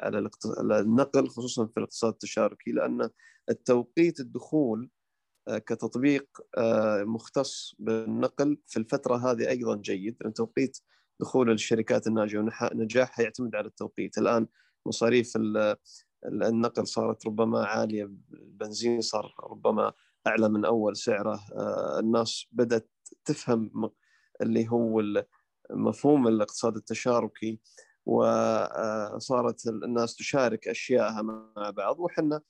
على 0.00 0.80
النقل 0.80 1.28
خصوصا 1.28 1.66
في 1.66 1.76
الاقتصاد 1.76 2.12
التشاركي 2.12 2.72
لأن 2.72 3.10
التوقيت 3.50 4.20
الدخول 4.20 4.90
كتطبيق 5.48 6.26
مختص 7.04 7.74
بالنقل 7.78 8.58
في 8.66 8.78
الفترة 8.78 9.16
هذه 9.16 9.48
أيضا 9.48 9.76
جيد 9.76 10.16
لأن 10.20 10.32
توقيت 10.32 10.78
دخول 11.20 11.50
الشركات 11.50 12.06
الناجية 12.06 12.38
ونجاحها 12.38 13.22
يعتمد 13.22 13.54
على 13.54 13.66
التوقيت. 13.66 14.18
الآن 14.18 14.46
مصاريف 14.86 15.32
النقل 16.26 16.86
صارت 16.86 17.26
ربما 17.26 17.64
عالية 17.64 18.10
البنزين 18.32 19.00
صار 19.00 19.34
ربما 19.50 19.92
أعلى 20.26 20.48
من 20.48 20.64
أول 20.64 20.96
سعرة. 20.96 21.40
آه، 21.52 21.98
الناس 21.98 22.46
بدأت 22.52 22.90
تفهم 23.24 23.90
اللي 24.42 24.68
هو 24.68 25.02
مفهوم 25.70 26.28
الاقتصاد 26.28 26.76
التشاركي 26.76 27.60
وصارت 28.06 29.66
الناس 29.66 30.16
تشارك 30.16 30.68
اشيائها 30.68 31.22
مع 31.22 31.70
بعض. 31.70 32.00
وحنا 32.00 32.36
آه، 32.36 32.42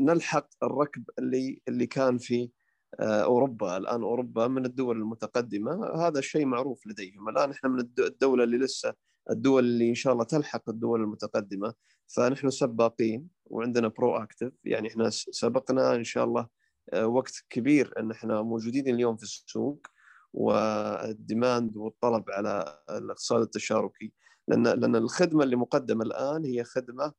نلحق 0.00 0.48
الركب 0.62 1.04
اللي 1.18 1.62
اللي 1.68 1.86
كان 1.86 2.18
في 2.18 2.50
آه، 3.00 3.22
أوروبا. 3.22 3.76
الآن 3.76 4.02
أوروبا 4.02 4.48
من 4.48 4.66
الدول 4.66 4.96
المتقدمة. 4.96 5.86
هذا 6.06 6.18
الشيء 6.18 6.46
معروف 6.46 6.86
لديهم. 6.86 7.28
الآن 7.28 7.50
إحنا 7.50 7.70
من 7.70 7.80
الدولة 7.98 8.44
اللي 8.44 8.58
لسه 8.58 8.94
الدول 9.30 9.64
اللي 9.64 9.88
إن 9.88 9.94
شاء 9.94 10.12
الله 10.12 10.24
تلحق 10.24 10.68
الدول 10.68 11.00
المتقدمة. 11.00 11.74
فنحن 12.06 12.50
سباقين 12.50 13.28
وعندنا 13.46 13.88
proactive 13.88 14.52
يعني 14.64 14.88
إحنا 14.88 15.10
سبقنا 15.10 15.94
إن 15.94 16.04
شاء 16.04 16.24
الله 16.24 16.48
آه، 16.92 17.06
وقت 17.06 17.44
كبير 17.50 17.92
إن 17.98 18.10
إحنا 18.10 18.42
موجودين 18.42 18.88
اليوم 18.88 19.16
في 19.16 19.22
السوق 19.22 19.86
وال 20.32 20.68
demand 20.68 21.76
والطلب 21.76 22.24
على 22.30 22.78
الاقتصاد 22.90 23.40
التشاركي. 23.42 24.12
لأن 24.48 24.62
لأن 24.62 24.96
الخدمة 24.96 25.44
اللي 25.44 25.56
مقدمة 25.56 26.04
الآن 26.04 26.44
هي 26.44 26.64
خدمة 26.64 27.04
آه، 27.04 27.12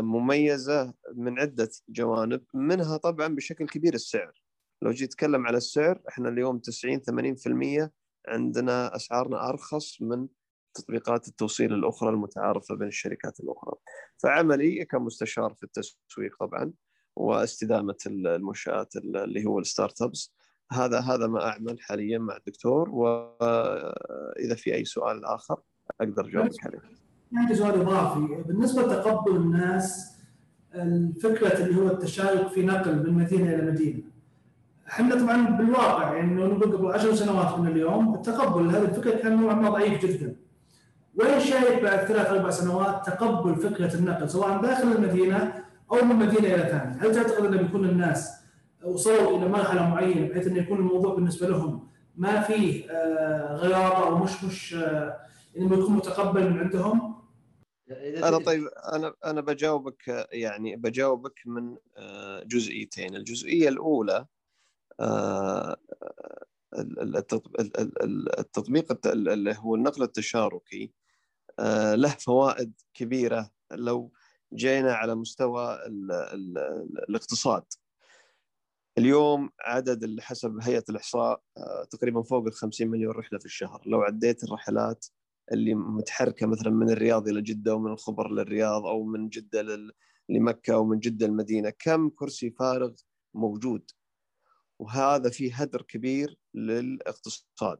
مميزة 0.00 0.94
من 1.14 1.38
عدة 1.38 1.70
جوانب 1.88 2.44
منها 2.54 2.96
طبعا 2.96 3.34
بشكل 3.34 3.66
كبير 3.66 3.94
السعر 3.94 4.42
لو 4.82 4.90
جيت 4.90 5.10
تتكلم 5.10 5.46
على 5.46 5.56
السعر 5.56 6.00
إحنا 6.08 6.28
اليوم 6.28 6.58
90 6.58 7.00
80% 7.86 7.90
عندنا 8.28 8.96
أسعارنا 8.96 9.48
أرخص 9.48 10.02
من 10.02 10.28
تطبيقات 10.74 11.28
التوصيل 11.28 11.74
الأخرى 11.74 12.10
المتعارفة 12.10 12.74
بين 12.74 12.88
الشركات 12.88 13.40
الأخرى. 13.40 13.74
فعملي 14.22 14.84
كمستشار 14.84 15.54
في 15.54 15.62
التسويق 15.62 16.36
طبعا 16.40 16.72
واستدامة 17.16 17.96
المنشآت 18.06 18.96
اللي 18.96 19.44
هو 19.46 19.58
الستارت 19.58 20.02
ابس 20.02 20.34
هذا 20.72 21.00
هذا 21.00 21.26
ما 21.26 21.46
أعمل 21.46 21.80
حاليا 21.80 22.18
مع 22.18 22.36
الدكتور 22.36 22.90
وإذا 22.90 24.54
في 24.54 24.74
أي 24.74 24.84
سؤال 24.84 25.24
آخر 25.24 25.60
أقدر 26.00 26.26
أجاوبك 26.26 26.66
عليه. 26.66 27.05
عندي 27.34 27.54
سؤال 27.54 27.80
إضافي 27.80 28.42
بالنسبة 28.48 28.82
لتقبل 28.82 29.36
الناس 29.36 30.16
الفكرة 30.74 31.64
اللي 31.64 31.80
هو 31.80 31.86
التشارك 31.86 32.48
في 32.48 32.62
نقل 32.62 33.06
من 33.10 33.18
مدينة 33.18 33.54
إلى 33.54 33.70
مدينة 33.70 34.02
إحنا 34.88 35.14
طبعا 35.16 35.46
بالواقع 35.46 36.14
يعني 36.14 36.34
نقول 36.34 36.62
قبل 36.76 36.92
10 36.92 37.14
سنوات 37.14 37.58
من 37.58 37.66
اليوم 37.66 38.14
التقبل 38.14 38.66
لهذه 38.66 38.84
الفكرة 38.84 39.10
كان 39.10 39.40
نوعا 39.40 39.54
ما 39.54 39.70
ضعيف 39.70 40.06
جدا. 40.06 40.36
وين 41.14 41.40
شايف 41.40 41.82
بعد 41.82 41.98
ثلاث 41.98 42.30
أربع 42.30 42.50
سنوات 42.50 43.06
تقبل 43.06 43.56
فكرة 43.56 43.94
النقل 43.94 44.30
سواء 44.30 44.62
داخل 44.62 44.92
المدينة 44.92 45.52
أو 45.92 46.04
من 46.04 46.16
مدينة 46.16 46.54
إلى 46.54 46.62
ثانية، 46.62 46.98
هل 47.02 47.14
تعتقد 47.14 47.44
انه 47.44 47.56
بيكون 47.62 47.84
الناس 47.84 48.32
وصلوا 48.84 49.38
إلى 49.38 49.48
مرحلة 49.48 49.88
معينة 49.90 50.28
بحيث 50.28 50.46
انه 50.46 50.58
يكون 50.58 50.78
الموضوع 50.78 51.14
بالنسبة 51.14 51.48
لهم 51.48 51.88
ما 52.16 52.40
فيه 52.40 52.90
آه، 52.90 53.54
غيار 53.54 54.06
أو 54.06 54.18
مش 54.18 54.44
مش 54.44 54.74
آه، 54.74 55.16
إنه 55.58 55.78
يكون 55.78 55.96
متقبل 55.96 56.50
من 56.50 56.58
عندهم؟ 56.58 57.15
أنا 57.90 58.38
طيب 58.38 58.66
أنا 58.66 59.14
أنا 59.24 59.40
بجاوبك 59.40 60.28
يعني 60.32 60.76
بجاوبك 60.76 61.40
من 61.46 61.76
آه، 61.96 62.42
جزئيتين، 62.42 63.16
الجزئية 63.16 63.68
الأولى 63.68 64.26
التطبيق 68.38 69.06
اللي 69.06 69.56
هو 69.58 69.74
النقل 69.74 70.02
التشاركي 70.02 70.92
آه، 71.58 71.94
له 71.94 72.08
فوائد 72.08 72.72
كبيرة 72.94 73.50
لو 73.72 74.12
جينا 74.54 74.94
على 74.94 75.14
مستوى 75.14 75.78
الاقتصاد. 77.08 77.64
اليوم 78.98 79.50
عدد 79.60 80.20
حسب 80.20 80.58
هيئة 80.62 80.84
الإحصاء 80.88 81.42
آه، 81.56 81.84
تقريبا 81.90 82.22
فوق 82.22 82.46
ال 82.46 82.52
50 82.52 82.88
مليون 82.88 83.14
رحلة 83.14 83.38
في 83.38 83.46
الشهر. 83.46 83.82
لو 83.86 84.02
عديت 84.02 84.44
الرحلات 84.44 85.06
اللي 85.52 85.74
متحركة 85.74 86.46
مثلا 86.46 86.70
من 86.70 86.90
الرياض 86.90 87.28
إلى 87.28 87.42
جدة 87.42 87.74
ومن 87.74 87.92
الخبر 87.92 88.30
للرياض 88.30 88.86
أو 88.86 89.04
من 89.04 89.28
جدة 89.28 89.78
لمكة 90.28 90.74
أو 90.74 90.84
من 90.84 90.98
جدة 90.98 91.26
المدينة 91.26 91.70
كم 91.70 92.08
كرسي 92.08 92.50
فارغ 92.50 92.92
موجود؟ 93.34 93.90
وهذا 94.78 95.30
فيه 95.30 95.54
هدر 95.54 95.82
كبير 95.82 96.38
للاقتصاد 96.54 97.78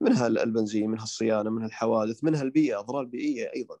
منها 0.00 0.26
البنزين 0.26 0.90
منها 0.90 1.02
الصيانه 1.02 1.50
منها 1.50 1.66
الحوادث 1.66 2.24
منها 2.24 2.42
البيئه 2.42 2.78
أضرار 2.78 3.04
بيئية 3.04 3.50
أيضا. 3.56 3.76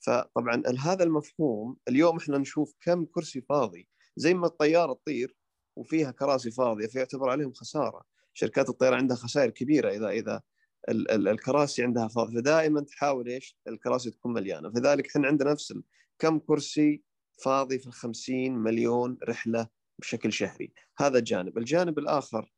فطبعا 0.00 0.62
هذا 0.78 1.04
المفهوم 1.04 1.76
اليوم 1.88 2.16
إحنا 2.16 2.38
نشوف 2.38 2.74
كم 2.80 3.04
كرسي 3.04 3.40
فاضي 3.40 3.88
زي 4.16 4.34
ما 4.34 4.46
الطيارة 4.46 4.92
تطير 4.92 5.36
وفيها 5.76 6.10
كراسي 6.10 6.50
فاضية 6.50 6.86
فيعتبر 6.86 7.30
عليهم 7.30 7.52
خسارة. 7.52 8.02
شركات 8.34 8.68
الطيران 8.68 8.98
عندها 8.98 9.16
خسائر 9.16 9.50
كبيرة 9.50 9.90
إذا 9.90 10.08
إذا 10.08 10.42
الكراسي 10.88 11.82
عندها 11.82 12.08
فاضيه 12.08 12.34
فدائما 12.40 12.80
تحاول 12.80 13.28
إيش؟ 13.28 13.56
الكراسي 13.68 14.10
تكون 14.10 14.32
مليانة. 14.32 14.70
فذلك 14.70 15.06
إحنا 15.06 15.26
عندنا 15.26 15.52
نفس 15.52 15.74
كم 16.18 16.38
كرسي 16.38 17.02
فاضي 17.44 17.78
في 17.78 17.86
الخمسين 17.86 18.54
مليون 18.54 19.18
رحلة 19.28 19.68
بشكل 19.98 20.32
شهري. 20.32 20.72
هذا 20.98 21.20
جانب. 21.20 21.58
الجانب 21.58 21.98
الآخر 21.98 22.52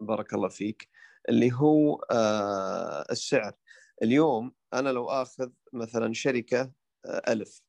بارك 0.00 0.34
الله 0.34 0.48
فيك 0.48 0.88
اللي 1.28 1.52
هو 1.52 1.94
آه 2.10 3.06
السعر. 3.10 3.52
اليوم 4.02 4.52
أنا 4.74 4.88
لو 4.88 5.08
آخذ 5.08 5.50
مثلا 5.72 6.12
شركة 6.12 6.72
آه 7.06 7.32
ألف 7.32 7.62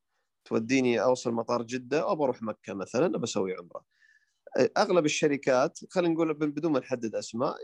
توديني 0.45 1.01
أوصل 1.03 1.31
مطار 1.33 1.63
جدة 1.63 2.01
أو 2.01 2.15
بروح 2.15 2.41
مكة 2.41 2.73
مثلا 2.73 3.17
بسوي 3.17 3.55
عمرة. 3.55 3.96
أغلب 4.57 5.05
الشركات 5.05 5.79
خلينا 5.89 6.13
نقول 6.13 6.33
بدون 6.33 6.71
ما 6.71 6.79
نحدد 6.79 7.15
أسماء 7.15 7.55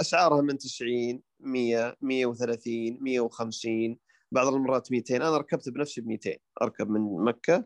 أسعارها 0.00 0.42
من 0.42 0.58
90 0.58 1.22
100 1.40 1.96
130 2.02 2.98
150 3.00 3.98
بعض 4.32 4.54
المرات 4.54 4.92
200 4.92 5.16
أنا 5.16 5.36
ركبت 5.36 5.68
بنفسي 5.68 6.00
ب 6.00 6.06
200 6.06 6.36
أركب 6.62 6.90
من 6.90 7.24
مكة 7.24 7.64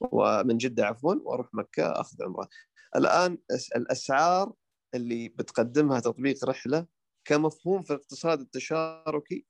ومن 0.00 0.56
جدة 0.56 0.86
عفوا 0.86 1.14
وأروح 1.14 1.54
مكة 1.54 1.86
أخذ 2.00 2.22
عمرة. 2.22 2.48
الآن 2.96 3.38
الأسعار 3.76 4.52
اللي 4.94 5.28
بتقدمها 5.28 6.00
تطبيق 6.00 6.44
رحلة 6.44 6.86
كمفهوم 7.24 7.82
في 7.82 7.90
الاقتصاد 7.90 8.40
التشاركي 8.40 9.46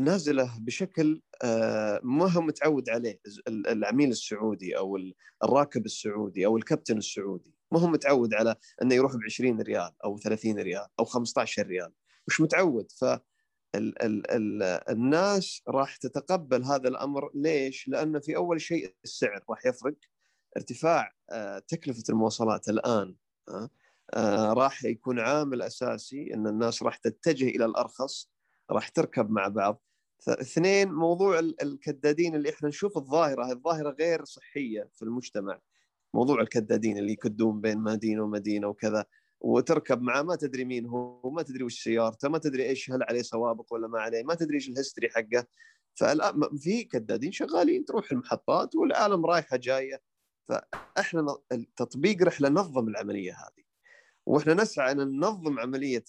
نازلة 0.00 0.58
بشكل 0.60 1.22
آه، 1.44 2.00
ما 2.02 2.32
هو 2.32 2.40
متعود 2.40 2.90
عليه 2.90 3.20
العميل 3.48 4.10
السعودي 4.10 4.78
أو 4.78 4.98
الراكب 5.44 5.86
السعودي 5.86 6.46
أو 6.46 6.56
الكابتن 6.56 6.98
السعودي. 6.98 7.59
ما 7.72 7.80
هو 7.80 7.86
متعود 7.86 8.34
على 8.34 8.56
إنه 8.82 8.94
يروح 8.94 9.16
ب 9.16 9.18
20 9.24 9.60
ريال 9.60 9.92
أو 10.04 10.18
30 10.18 10.58
ريال 10.58 10.86
أو 10.98 11.04
15 11.04 11.66
ريال 11.66 11.92
مش 12.28 12.40
متعود. 12.40 12.92
ف 12.92 13.04
ال 13.74 14.02
ال 14.02 14.30
ال 14.30 14.62
الناس 14.90 15.62
راح 15.68 15.96
تتقبل 15.96 16.64
هذا 16.64 16.88
الأمر. 16.88 17.30
ليش؟ 17.34 17.88
لأن 17.88 18.20
في 18.20 18.36
أول 18.36 18.60
شيء 18.60 18.94
السعر 19.04 19.44
راح 19.50 19.66
يفرق. 19.66 19.94
ارتفاع 20.56 21.12
آه، 21.30 21.58
تكلفة 21.58 22.02
المواصلات 22.10 22.68
الآن 22.68 23.14
آه، 24.14 24.52
راح 24.52 24.84
يكون 24.84 25.20
عامل 25.20 25.62
أساسي 25.62 26.34
إن 26.34 26.46
الناس 26.46 26.82
راح 26.82 26.96
تتجه 26.96 27.48
إلى 27.48 27.64
الأرخص 27.64 28.30
راح 28.70 28.88
تركب 28.88 29.30
مع 29.30 29.48
بعض. 29.48 29.82
اثنين 30.28 30.92
موضوع 30.92 31.38
الكدادين 31.38 32.34
اللي 32.34 32.50
إحنا 32.50 32.68
نشوف 32.68 32.96
الظاهرة 32.96 33.52
الظاهرة 33.52 33.90
غير 33.90 34.24
صحية 34.24 34.88
في 34.94 35.02
المجتمع. 35.02 35.60
موضوع 36.14 36.40
الكدادين 36.40 36.98
اللي 36.98 37.12
يكدون 37.12 37.60
بين 37.60 37.78
مدينة 37.78 38.22
ومدينة 38.22 38.66
وكذا. 38.68 39.04
وتركب 39.40 40.02
معه 40.02 40.22
ما 40.22 40.36
تدري 40.36 40.64
مين 40.64 40.86
هو 40.86 41.20
وما 41.24 41.42
تدري 41.42 41.64
وش 41.64 41.84
سيارته 41.84 42.28
ما 42.28 42.38
تدري 42.38 42.68
إيش 42.68 42.90
هل 42.90 43.02
عليه 43.02 43.22
سوابق 43.22 43.72
ولا 43.72 43.88
ما 43.88 44.00
عليه 44.00 44.22
ما 44.22 44.34
تدري 44.34 44.54
إيش 44.54 44.68
الهستري 44.68 45.08
حقه. 45.10 45.46
فالان 45.94 46.58
في 46.58 46.84
كدادين 46.84 47.32
شغالين 47.32 47.84
تروح 47.84 48.12
المحطات 48.12 48.74
والعالم 48.74 49.26
رايحة 49.26 49.56
جاية. 49.56 50.00
فإحنا 50.48 51.36
تطبيق 51.76 52.22
رحلة 52.22 52.48
نظم 52.48 52.88
العملية 52.88 53.32
هذه. 53.32 53.64
وإحنا 54.26 54.54
نسعى 54.54 54.92
إن 54.92 54.98
ننظم 54.98 55.58
عملية 55.58 56.04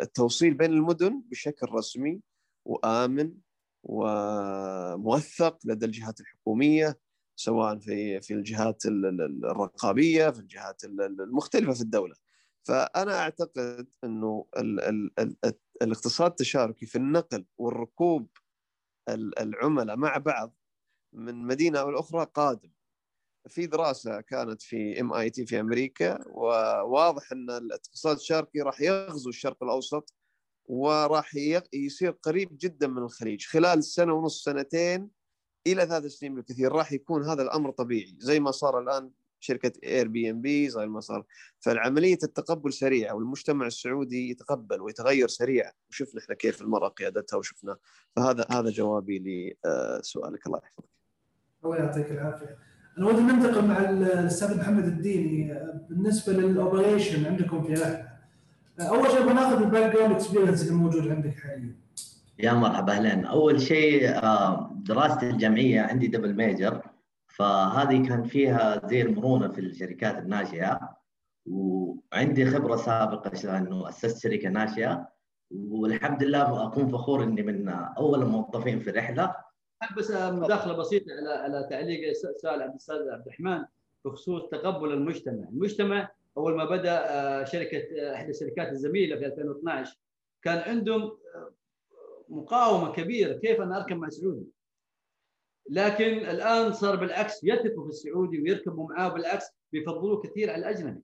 التوصيل 0.00 0.54
بين 0.54 0.70
المدن 0.70 1.22
بشكل 1.30 1.66
رسمي 1.72 2.20
وآمن 2.64 3.34
وموثق 3.84 5.58
لدى 5.64 5.86
الجهات 5.86 6.20
الحكومية. 6.20 6.98
سواء 7.40 7.78
في 7.78 8.20
في 8.20 8.34
الجهات 8.34 8.86
الرقابية 8.86 10.30
في 10.30 10.38
الجهات 10.38 10.84
المختلفة 10.84 11.72
في 11.72 11.80
الدولة. 11.80 12.14
فأنا 12.62 13.18
أعتقد 13.18 13.88
إنه 14.04 14.46
ال 14.56 14.80
ال 14.80 15.20
ال 15.20 15.36
الاقتصاد 15.82 16.30
التشاركي 16.30 16.86
في 16.86 16.96
النقل 16.96 17.44
والركوب 17.58 18.28
العملاء 19.40 19.96
مع 19.96 20.16
بعض 20.16 20.56
من 21.12 21.34
مدينة 21.34 21.80
أو 21.80 21.90
الأخرى 21.90 22.26
قادم. 22.34 22.70
في 23.48 23.66
دراسة 23.66 24.20
كانت 24.20 24.62
في 24.62 25.00
ام 25.00 25.12
اي 25.12 25.30
تي 25.30 25.46
في 25.46 25.60
أمريكا 25.60 26.28
وواضح 26.28 27.32
إن 27.32 27.50
الاقتصاد 27.50 28.16
الشرقي 28.16 28.60
راح 28.60 28.80
يغزو 28.80 29.30
الشرق 29.30 29.62
الأوسط 29.62 30.14
وراح 30.64 31.34
يصير 31.72 32.10
قريب 32.10 32.48
جدا 32.60 32.88
من 32.88 33.02
الخليج. 33.02 33.46
خلال 33.46 33.84
سنة 33.84 34.12
ونص 34.12 34.44
سنتين 34.44 35.19
إلى 35.66 35.86
ثلاث 35.86 36.06
سنين 36.06 36.34
بالكثير 36.34 36.72
راح 36.72 36.92
يكون 36.92 37.24
هذا 37.24 37.42
الأمر 37.42 37.70
طبيعي 37.70 38.16
زي 38.18 38.40
ما 38.40 38.50
صار 38.50 38.80
الآن 38.80 39.10
شركة 39.40 39.72
Airbnb 39.84 40.68
زي 40.70 40.86
ما 40.86 41.00
صار 41.00 41.24
فالعملية 41.58 42.18
التقبل 42.22 42.72
سريعة 42.72 43.14
والمجتمع 43.14 43.66
السعودي 43.66 44.30
يتقبل 44.30 44.80
ويتغير 44.80 45.28
سريعا 45.28 45.72
وشفنا 45.90 46.20
إحنا 46.20 46.34
كيف 46.34 46.62
المرأة 46.62 46.88
قيادتها 46.88 47.36
وشفنا 47.36 47.76
فهذا 48.16 48.46
هذا 48.50 48.70
جوابي 48.70 49.18
لسؤالك 49.18 50.46
الله 50.46 50.60
يحفظك. 50.64 50.90
الله 51.64 51.76
يعطيك 51.76 52.10
العافية. 52.10 52.58
أنا 52.98 53.06
ودي 53.06 53.20
ننتقل 53.20 53.64
مع 53.64 53.90
الأستاذ 53.90 54.58
محمد 54.58 54.84
الديني 54.84 55.54
بالنسبة 55.90 56.32
لل 56.32 56.49
operation 56.49 57.26
عندكم 57.26 57.62
في 57.62 57.72
رحله. 57.72 58.08
أول 58.80 59.10
شيء 59.10 59.22
بناخذ 59.22 59.62
ال 59.62 59.92
background 59.92 60.12
experience 60.12 60.62
اللي 60.62 60.74
موجود 60.74 61.08
عندك 61.08 61.34
حاليا. 61.34 61.76
يا 62.42 62.52
مرحبا 62.52 62.92
أهلا. 62.92 63.26
أول 63.28 63.60
شيء 63.60 64.08
آه، 64.08 64.70
دراستي 64.74 65.30
الجامعية 65.30 65.80
عندي 65.80 66.06
double 66.06 66.34
major 66.36 66.82
فهذه 67.26 68.08
كان 68.08 68.24
فيها 68.24 68.88
زي 68.88 69.02
المرونه 69.02 69.48
في 69.48 69.60
الشركات 69.60 70.18
الناشئة 70.18 70.96
وعندي 71.46 72.46
خبرة 72.46 72.76
سابقة 72.76 73.58
إنه 73.58 73.88
أسست 73.88 74.22
شركة 74.22 74.48
ناشئة 74.48 75.08
والحمد 75.50 76.22
لله 76.22 76.66
أكون 76.66 76.88
فخور 76.88 77.22
إني 77.22 77.42
من 77.42 77.68
أول 77.68 78.22
الموظفين 78.22 78.80
في 78.80 78.90
الرحلة. 78.90 79.34
بس 79.96 80.10
مداخلة 80.10 80.76
بسيطة 80.76 81.06
على 81.12 81.30
على 81.30 81.66
تعليق 81.70 82.12
سؤال 82.12 82.62
عبد 82.62 82.70
الأستاذ 82.70 82.96
عبد 82.96 83.26
الرحمن 83.26 83.64
بخصوص 84.04 84.42
تقبل 84.50 84.92
المجتمع، 84.92 85.48
المجتمع 85.48 86.10
أول 86.36 86.56
ما 86.56 86.64
بدأ 86.64 87.10
آه، 87.10 87.44
شركة 87.44 87.78
آه، 88.00 88.14
إحدى 88.14 88.30
الشركات 88.30 88.68
الزميلة 88.68 89.16
في 89.16 89.26
2012 89.26 89.96
كان 90.42 90.58
عندهم 90.58 91.12
مقاومة 92.30 92.92
كبيرة 92.92 93.38
كيف 93.38 93.60
أنا 93.60 93.76
أركب 93.76 93.96
مع 93.96 94.08
سعودي؟ 94.08 94.46
لكن 95.70 96.04
الآن 96.04 96.72
صار 96.72 96.96
بالعكس 96.96 97.44
يثقوا 97.44 97.82
في 97.82 97.88
السعودي 97.88 98.42
ويركبوا 98.42 98.88
معاه 98.88 99.08
بالعكس 99.08 99.44
بيفضلوه 99.72 100.22
كثير 100.22 100.50
على 100.50 100.60
الأجنبي. 100.60 101.00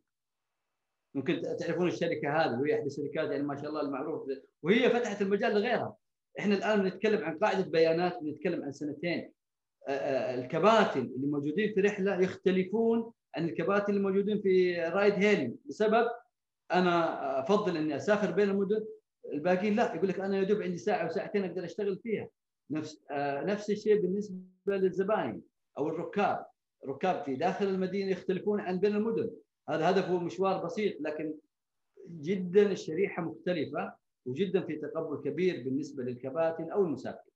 ممكن 1.14 1.42
تعرفون 1.58 1.88
الشركة 1.88 2.36
هذه 2.36 2.60
وهي 2.60 2.74
احدى 2.74 2.86
الشركات 2.86 3.30
يعني 3.30 3.42
ما 3.42 3.56
شاء 3.56 3.68
الله 3.68 3.80
المعروف 3.80 4.28
وهي 4.62 4.90
فتحت 4.90 5.22
المجال 5.22 5.52
لغيرها. 5.54 5.96
إحنا 6.38 6.54
الآن 6.54 6.82
بنتكلم 6.82 7.24
عن 7.24 7.38
قاعدة 7.38 7.70
بيانات 7.70 8.18
بنتكلم 8.22 8.64
عن 8.64 8.72
سنتين. 8.72 9.32
الكباتن 9.88 11.00
اللي 11.00 11.26
موجودين 11.26 11.74
في 11.74 11.80
رحلة 11.80 12.20
يختلفون 12.20 13.12
عن 13.36 13.44
الكباتن 13.48 13.92
اللي 13.92 14.02
موجودين 14.02 14.42
في 14.42 14.80
رايد 14.82 15.14
هيلينج. 15.14 15.56
بسبب 15.66 16.08
أنا 16.72 17.40
أفضل 17.40 17.76
أني 17.76 17.96
أسافر 17.96 18.30
بين 18.30 18.50
المدن 18.50 18.86
الباقيين 19.32 19.76
لا 19.76 19.94
يقول 19.94 20.08
لك 20.08 20.20
أنا 20.20 20.38
يا 20.38 20.44
دوب 20.44 20.62
عندي 20.62 20.78
ساعة 20.78 21.06
وساعتين 21.06 21.44
أقدر 21.44 21.64
أشتغل 21.64 21.98
فيها 21.98 22.28
نفس 22.70 23.02
آه 23.10 23.44
نفس 23.44 23.70
الشيء 23.70 24.00
بالنسبة 24.00 24.42
للزباين 24.66 25.42
أو 25.78 25.88
الركاب 25.88 26.46
الركاب 26.84 27.24
في 27.24 27.34
داخل 27.34 27.66
المدينة 27.66 28.10
يختلفون 28.10 28.60
عن 28.60 28.80
بين 28.80 28.96
المدن 28.96 29.30
هذا 29.68 29.90
هدفه 29.90 30.18
مشوار 30.18 30.64
بسيط 30.64 31.00
لكن 31.00 31.34
جدا 32.10 32.72
الشريحة 32.72 33.22
مختلفة 33.22 33.92
وجدا 34.26 34.60
في 34.60 34.76
تقبل 34.76 35.30
كبير 35.30 35.64
بالنسبة 35.64 36.02
للكباتن 36.02 36.70
أو 36.70 36.84
المسافرين. 36.84 37.32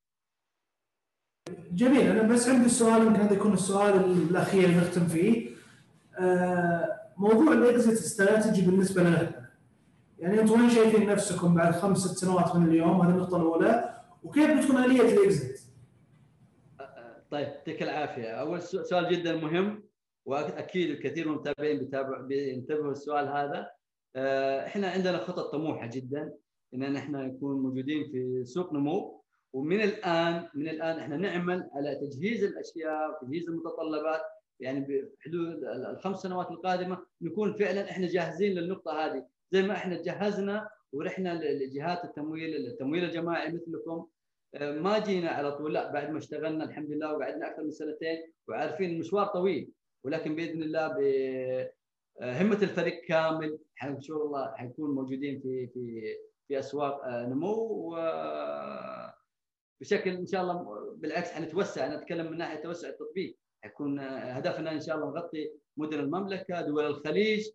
جميل 1.72 2.00
أنا 2.00 2.22
بس 2.22 2.48
عندي 2.48 2.68
سؤال 2.68 3.06
يمكن 3.06 3.20
هذا 3.20 3.34
يكون 3.34 3.52
السؤال 3.52 3.94
الأخير 4.30 4.68
نختم 4.68 5.06
فيه. 5.06 5.50
آه، 6.18 7.00
موضوع 7.16 7.52
الإكزيت 7.52 7.92
استراتيجي 7.98 8.62
بالنسبة 8.62 9.02
لنا 9.02 9.39
يعني 10.20 10.40
أنتم 10.40 10.60
وين 10.60 10.70
شايفين 10.70 11.06
نفسكم 11.08 11.54
بعد 11.54 11.72
خمس 11.74 11.98
ست 11.98 12.18
سنوات 12.18 12.56
من 12.56 12.68
اليوم؟ 12.68 13.00
هذه 13.00 13.10
النقطة 13.10 13.36
الأولى. 13.36 14.00
وكيف 14.22 14.58
بتكون 14.58 14.84
آلية 14.84 15.00
الاكزت؟ 15.00 15.70
طيب 17.30 17.48
يعطيك 17.48 17.82
العافية. 17.82 18.28
أول 18.28 18.62
سؤال 18.62 19.12
جدا 19.12 19.36
مهم 19.36 19.82
وأكيد 20.24 20.90
الكثير 20.90 21.28
من 21.28 21.34
المتابعين 21.34 21.90
بينتبهوا 22.26 22.92
السؤال 22.92 23.28
هذا. 23.28 23.70
آه، 24.16 24.66
إحنا 24.66 24.90
عندنا 24.90 25.18
خطط 25.18 25.52
طموحة 25.52 25.86
جدا 25.86 26.32
إن 26.74 26.96
إحنا 26.96 27.26
نكون 27.26 27.62
موجودين 27.62 28.04
في 28.12 28.44
سوق 28.44 28.72
نمو. 28.72 29.22
ومن 29.52 29.80
الان 29.80 30.48
من 30.54 30.68
الآن 30.68 30.98
إحنا 30.98 31.16
نعمل 31.16 31.70
على 31.74 31.94
تجهيز 31.94 32.44
الأشياء 32.44 33.10
وتجهيز 33.22 33.48
المتطلبات. 33.48 34.20
يعني 34.60 34.80
بحدود 34.80 35.64
الخمس 35.64 36.18
سنوات 36.22 36.50
القادمة 36.50 36.98
نكون 37.22 37.52
فعلا 37.52 37.90
إحنا 37.90 38.06
جاهزين 38.06 38.52
للنقطة 38.52 38.92
هذه. 38.92 39.39
زي 39.52 39.62
ما 39.62 39.72
إحنا 39.74 40.02
جهزنا 40.02 40.68
ورحنا 40.92 41.40
لجهات 41.42 42.04
التمويل 42.04 42.66
التمويل 42.66 43.04
الجماعي 43.04 43.52
مثلكم. 43.52 44.06
آه، 44.54 44.72
ما 44.72 44.98
جينا 44.98 45.30
على 45.30 45.52
طول 45.52 45.74
لا 45.74 45.92
بعد 45.92 46.10
ما 46.10 46.18
اشتغلنا 46.18 46.64
الحمد 46.64 46.90
لله 46.90 47.16
وقعدنا 47.16 47.50
أكثر 47.50 47.62
من 47.62 47.70
سنتين 47.70 48.32
وعارفين 48.48 48.90
المشوار 48.90 49.26
طويل. 49.26 49.72
ولكن 50.04 50.34
بإذن 50.34 50.62
الله 50.62 50.86
همة 52.22 52.62
الفريق 52.62 53.04
كامل. 53.08 53.58
إن 53.84 54.00
شاء 54.00 54.26
الله 54.26 54.54
حيكون 54.56 54.94
موجودين 54.94 55.40
في 55.40 55.66
في 55.66 56.16
في 56.48 56.58
أسواق 56.58 57.08
نمو. 57.08 57.54
و 57.54 57.96
بشكل 59.80 60.10
إن 60.10 60.26
شاء 60.26 60.42
الله 60.42 60.54
بالعكس 60.96 61.30
حنتوسع. 61.32 61.86
أنا 61.86 62.02
أتكلم 62.02 62.30
من 62.30 62.38
ناحية 62.38 62.62
توسع 62.62 62.88
التطبيق. 62.88 63.38
حيكون 63.64 64.00
هدفنا 64.00 64.72
إن 64.72 64.80
شاء 64.80 64.96
الله 64.96 65.06
نغطي 65.10 65.52
مدن 65.76 66.00
المملكة 66.00 66.60
دول 66.60 66.86
الخليج 66.86 67.46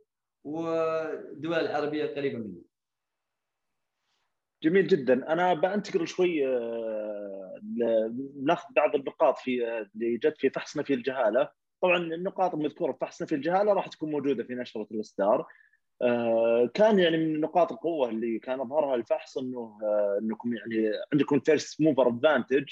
والدول 0.46 1.54
العربية 1.54 2.04
القريبه 2.04 2.38
منه. 2.38 2.62
جميل 4.64 4.88
جدا. 4.88 5.34
أنا 5.34 5.54
بنتقل 5.54 6.08
شوي 6.08 6.46
ناخذ 8.44 8.74
بعض 8.76 8.96
النقاط 8.96 9.38
في 9.38 9.68
اللي 9.96 10.18
جت 10.18 10.38
في 10.38 10.50
فحصنا 10.50 10.84
في 10.84 10.94
الجهالة. 10.94 11.50
طبعا 11.82 11.98
النقاط 11.98 12.54
المذكورة 12.54 12.92
في 12.92 12.98
فحصنا 13.02 13.28
في 13.28 13.36
الجهالة 13.36 13.74
راح 13.74 13.88
تكون 13.88 14.12
موجودة 14.12 14.44
في 14.44 14.56
نشرة 14.56 14.88
الإصدار. 14.92 15.48
آه، 16.02 16.70
كان 16.74 17.00
يعني 17.00 17.18
من 17.18 17.40
نقاط 17.40 17.72
القوة 17.72 18.10
اللي 18.10 18.40
كان 18.40 18.60
أظهرها 18.60 18.96
الفحص 18.96 19.38
إنه 19.38 19.80
آه، 19.84 20.20
إنكم 20.22 20.54
يعني 20.54 20.92
عندكم 21.14 21.40
فيرست 21.40 21.82
موفر 21.82 22.08
ادفانتج 22.08 22.66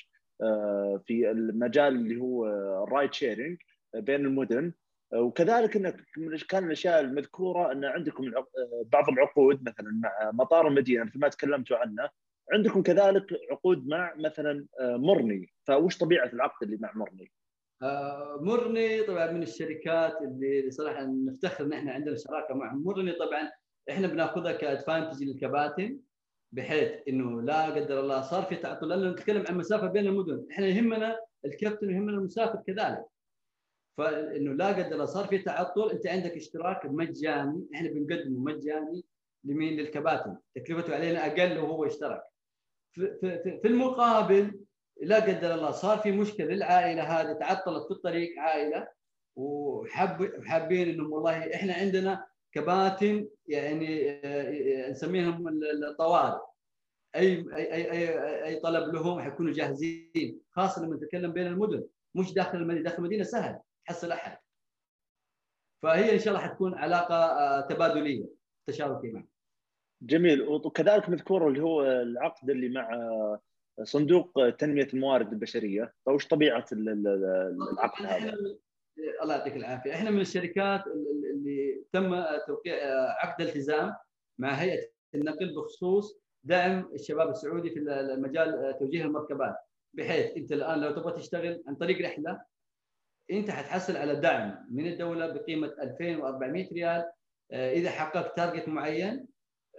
في 1.05 1.31
المجال 1.31 1.95
اللي 1.95 2.17
هو 2.21 2.47
ال 2.83 2.89
ride 2.89 3.13
sharing 3.13 3.57
بين 3.95 4.25
المدن. 4.25 4.73
وكذلك 5.15 5.75
إنك 5.75 5.95
كان 6.49 6.65
الأشياء 6.65 6.99
المذكورة 6.99 7.71
أن 7.71 7.85
عندكم 7.85 8.31
بعض 8.85 9.09
العقود 9.09 9.69
مثلا 9.69 10.01
مع 10.03 10.31
مطار 10.31 10.67
المدينة 10.67 11.03
مثل 11.03 11.19
ما 11.19 11.27
تكلمتوا 11.27 11.77
عنه 11.77 12.09
عندكم 12.51 12.83
كذلك 12.83 13.25
عقود 13.51 13.87
مع 13.87 14.13
مثلا 14.17 14.65
آه، 14.79 14.97
مرني. 14.97 15.53
فوش 15.67 15.97
طبيعة 15.97 16.27
العقد 16.33 16.63
اللي 16.63 16.77
مع 16.81 16.91
مرني؟ 16.95 17.31
آه، 17.81 18.39
مرني 18.41 19.03
طبعا 19.03 19.31
من 19.31 19.43
الشركات 19.43 20.21
اللي 20.21 20.71
صراحة 20.71 21.05
نفتخر 21.05 21.65
إن 21.65 21.73
إحنا 21.73 21.91
عندنا 21.91 22.15
شراكة 22.15 22.53
مع 22.53 22.73
مرني. 22.73 23.11
طبعا 23.11 23.51
إحنا 23.89 24.07
بنأخذها 24.07 24.51
ك 24.51 24.59
advantage 24.59 25.23
للكباتن 25.23 25.99
بحيث 26.51 26.91
إنه 27.07 27.41
لا 27.41 27.65
قدر 27.65 27.99
الله 27.99 28.21
صار 28.21 28.43
في 28.43 28.55
تعطل. 28.55 28.89
لأنه 28.89 29.11
نتكلم 29.11 29.43
عن 29.49 29.57
مسافة 29.57 29.87
بين 29.87 30.07
المدن. 30.07 30.45
إحنا 30.51 30.67
يهمنا 30.67 31.19
الكابتن 31.45 31.87
ويهمنا 31.87 32.17
المسافر 32.17 32.61
كذلك. 32.67 33.05
فإنه 33.97 34.53
لا 34.53 34.67
قدر 34.67 34.93
الله 34.93 35.05
صار 35.05 35.27
في 35.27 35.37
تعطل. 35.37 35.91
أنت 35.91 36.07
عندك 36.07 36.31
اشتراك 36.31 36.85
مجاني. 36.85 37.67
إحنا 37.75 37.89
بنقدمه 37.89 38.39
مجاني 38.39 39.03
لمين؟ 39.43 39.79
للكباتن. 39.79 40.37
تكلفته 40.55 40.95
علينا 40.95 41.27
أقل 41.27 41.57
وهو 41.57 41.85
اشترك. 41.85 42.23
في, 42.91 43.17
في, 43.21 43.59
في 43.61 43.67
المقابل 43.67 44.59
لا 45.01 45.15
قدر 45.15 45.53
الله 45.53 45.71
صار 45.71 45.97
في 45.97 46.11
مشكلة 46.11 46.47
للعائلة 46.47 47.03
هذه. 47.03 47.33
تعطلت 47.33 47.87
في 47.87 47.91
الطريق 47.91 48.39
عائلة. 48.39 48.87
وحب 49.35 50.43
حابين 50.45 50.89
إنهم 50.89 51.13
والله 51.13 51.55
إحنا 51.55 51.73
عندنا 51.73 52.25
كباتن 52.51 53.27
يعني 53.47 54.11
آه، 54.11 54.89
نسميهم 54.91 55.47
الطوارئ. 55.89 56.41
اي 57.15 57.45
اي 57.55 57.91
اي 57.91 58.43
أي 58.45 58.59
طلب 58.59 58.93
لهم 58.93 59.19
حيكونوا 59.21 59.53
جاهزين. 59.53 60.39
خاصة 60.51 60.85
لما 60.85 60.95
نتكلم 60.95 61.31
بين 61.31 61.47
المدن. 61.47 61.83
مش 62.15 62.33
داخل 62.33 62.57
المدينة. 62.57 62.83
داخل 62.83 62.97
المدينة 62.97 63.23
سهل. 63.23 63.59
تحصل 63.85 64.11
احد 64.11 64.37
فهي 65.83 66.13
إن 66.13 66.19
شاء 66.19 66.33
الله 66.33 66.47
حتكون 66.47 66.73
علاقة 66.73 67.15
آه، 67.15 67.61
تبادلية 67.61 68.25
تشاركيه 68.67 69.11
معه 69.11 69.27
جميل. 70.01 70.41
وكذلك 70.41 71.09
مذكور 71.09 71.47
اللي 71.47 71.61
هو 71.61 71.83
العقد 71.83 72.49
اللي 72.49 72.69
مع 72.69 72.89
صندوق 73.83 74.49
تنمية 74.59 74.87
الموارد 74.93 75.33
البشرية. 75.33 75.93
فوش 76.05 76.27
طبيعة 76.27 76.65
العقد 76.71 78.05
هذا؟ 78.05 78.33
الله 79.21 79.35
يعطيك 79.35 79.55
العافية. 79.55 79.93
إحنا 79.93 80.09
من 80.09 80.21
الشركات 80.21 80.83
اللي 80.87 81.83
تم 81.93 82.23
توقيع 82.47 82.75
عقد 83.23 83.41
التزام 83.41 83.95
مع 84.39 84.53
هيئة 84.53 84.89
النقل 85.15 85.55
بخصوص 85.55 86.19
دعم 86.43 86.89
الشباب 86.93 87.29
السعودي 87.29 87.69
في 87.69 87.79
مجال 88.17 88.77
توجيه 88.79 89.03
المركبات. 89.03 89.55
بحيث 89.93 90.37
أنت 90.37 90.51
الآن 90.51 90.81
لو 90.81 90.91
تبغى 90.91 91.19
تشتغل 91.19 91.63
عن 91.67 91.75
طريق 91.75 92.05
رحلة 92.05 92.41
انت 93.31 93.51
حتحصل 93.51 93.97
على 93.97 94.15
دعم 94.15 94.67
من 94.71 94.87
الدولة 94.87 95.27
بقيمة 95.27 95.67
2400 95.67 96.73
ريال 96.73 97.11
إذا 97.51 97.89
حققت 97.89 98.37
تارجت 98.37 98.67
معين 98.67 99.27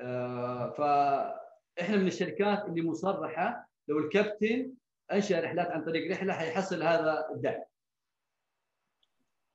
آه، 0.00 0.70
فإحنا 0.70 1.96
من 1.96 2.06
الشركات 2.06 2.64
اللي 2.64 2.82
مصرحة 2.82 3.68
لو 3.88 3.98
الكابتن 3.98 4.74
أنشأ 5.12 5.40
رحلات 5.40 5.66
عن 5.66 5.84
طريق 5.84 6.10
رحلة 6.12 6.32
حيحصل 6.32 6.82
هذا 6.82 7.28
الدعم. 7.34 7.62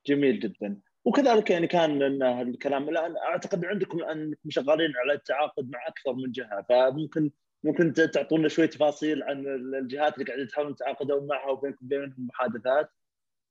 جميل 0.06 0.40
جدا 0.40 0.80
وكذلك 1.04 1.50
يعني 1.50 1.66
كان 1.66 2.22
الكلام 2.22 2.88
الآن 2.88 3.16
أعتقد 3.16 3.64
عندكم 3.64 4.02
أنكم 4.02 4.50
شغالين 4.50 4.92
على 4.96 5.12
التعاقد 5.12 5.70
مع 5.70 5.86
أكثر 5.86 6.12
من 6.12 6.32
جهة 6.32 6.62
فممكن 6.68 7.30
ممكن 7.64 7.92
تعطونا 7.92 8.48
شوي 8.48 8.66
تفاصيل 8.66 9.22
عن 9.22 9.46
الجهات 9.74 10.14
اللي 10.14 10.24
قاعدين 10.24 10.48
تحاولون 10.48 10.74
تتعاقدون 10.74 11.26
معها 11.26 11.50
وبينكم 11.50 11.88
بينهم 11.88 12.14
محادثات؟ 12.18 12.90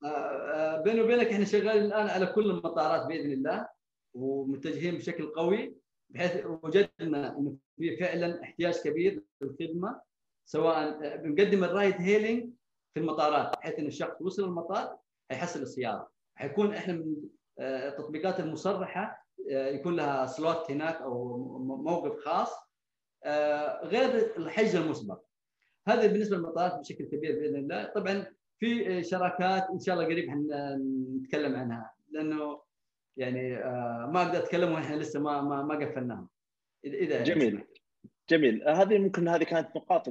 آه، 0.03 0.07
آه، 0.07 0.81
بيني 0.81 1.01
وبينك 1.01 1.27
إحنا 1.27 1.45
شغالين 1.45 1.85
الآن 1.85 2.07
على 2.07 2.25
كل 2.25 2.49
المطارات 2.49 3.07
بإذن 3.07 3.31
الله 3.31 3.67
ومتجهين 4.13 4.95
بشكل 4.97 5.27
قوي 5.27 5.75
بحيث 6.09 6.45
وجدنا 6.45 7.38
انه 7.38 7.57
في 7.77 7.97
فعلا 7.97 8.43
احتياج 8.43 8.79
كبير 8.83 9.23
للخدمة 9.41 10.01
سواء 10.45 10.99
بنقدم 11.17 11.63
الرايد 11.63 11.95
هيلينج 11.95 12.53
في 12.93 12.99
المطارات 12.99 13.57
بحيث 13.57 13.79
إن 13.79 13.85
الشخص 13.85 14.21
وصل 14.21 14.43
المطار 14.43 14.97
حيحصل 15.31 15.62
السيارة. 15.62 16.12
حيكون 16.35 16.73
إحنا 16.73 16.93
من 16.93 17.15
آه، 17.59 17.89
التطبيقات 17.89 18.39
المصرحة 18.39 19.25
آه، 19.51 19.67
يكون 19.67 19.95
لها 19.95 20.25
سلوت 20.25 20.71
هناك 20.71 20.95
أو 21.01 21.38
موقف 21.59 22.19
خاص 22.19 22.49
آه، 23.23 23.85
غير 23.85 24.38
الحجز 24.38 24.75
المسبق. 24.75 25.21
هذا 25.88 26.07
بالنسبة 26.07 26.38
للمطارات 26.38 26.79
بشكل 26.79 27.05
كبير 27.05 27.39
بإذن 27.39 27.55
الله. 27.55 27.83
طبعا 27.83 28.25
في 28.60 29.04
شراكات 29.04 29.69
إن 29.69 29.80
شاء 29.80 29.95
الله 29.95 30.06
قريب 30.06 30.30
حنتكلم 30.30 31.56
عنها 31.56 31.93
لأنه 32.12 32.62
يعني 33.17 33.58
آه، 33.58 34.10
ما 34.13 34.22
أقدر 34.22 34.39
أتكلم 34.39 34.72
وإحنا 34.72 34.95
لسه 34.95 35.19
ما 35.19 35.41
ما 35.41 35.63
ما 35.63 35.76
قفلناها 35.76 36.28
إذا 36.86 37.24
جميل. 37.24 37.63
جميل. 38.30 38.67
هذه 38.67 38.98
ممكن 38.98 39.28
هذه 39.28 39.43
كانت 39.43 39.76
نقاط 39.76 40.10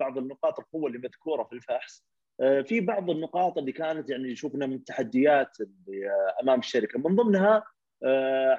بعض 0.00 0.18
النقاط 0.18 0.60
القوة 0.60 0.86
اللي 0.86 0.98
مذكورة 0.98 1.44
في 1.44 1.52
الفحص. 1.52 2.04
آه، 2.40 2.62
في 2.62 2.80
بعض 2.80 3.10
النقاط 3.10 3.58
اللي 3.58 3.72
كانت 3.72 4.10
يعني 4.10 4.36
شفنا 4.36 4.66
من 4.66 4.74
التحديات 4.74 5.56
اللي 5.60 6.10
آه، 6.10 6.42
أمام 6.42 6.58
الشركة. 6.58 6.98
من 6.98 7.16
ضمنها 7.16 7.64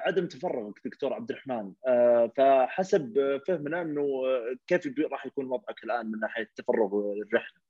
عدم 0.06 0.26
تفرغك 0.26 0.74
دكتور 0.84 1.12
عبد 1.12 1.30
الرحمن. 1.30 1.72
فحسب 2.36 3.40
فهمنا 3.48 3.82
إنه 3.82 4.22
كيف 4.66 4.88
راح 5.12 5.26
يكون 5.26 5.46
وضعك 5.46 5.84
الآن 5.84 6.06
من 6.06 6.20
ناحية 6.20 6.50
تفرغ 6.56 7.12
الرحلة؟ 7.12 7.69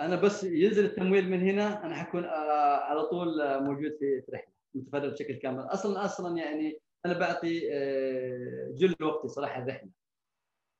أنا 0.00 0.16
بس 0.16 0.44
ينزل 0.44 0.84
التمويل 0.84 1.30
من 1.30 1.40
هنا 1.40 1.86
أنا 1.86 1.94
حكون 1.94 2.24
على 2.24 3.02
طول 3.02 3.28
موجود 3.62 3.96
في 3.98 4.22
رحلة 4.32 4.54
متفرغ 4.74 5.10
بشكل 5.12 5.34
كامل. 5.34 5.60
أصلا 5.60 6.04
أصلا 6.04 6.36
يعني 6.38 6.80
أنا 7.06 7.18
بعطي 7.18 7.72
آه، 7.72 8.70
جل 8.74 9.04
وقتي 9.04 9.28
صراحة 9.28 9.62
الرحلة. 9.62 9.90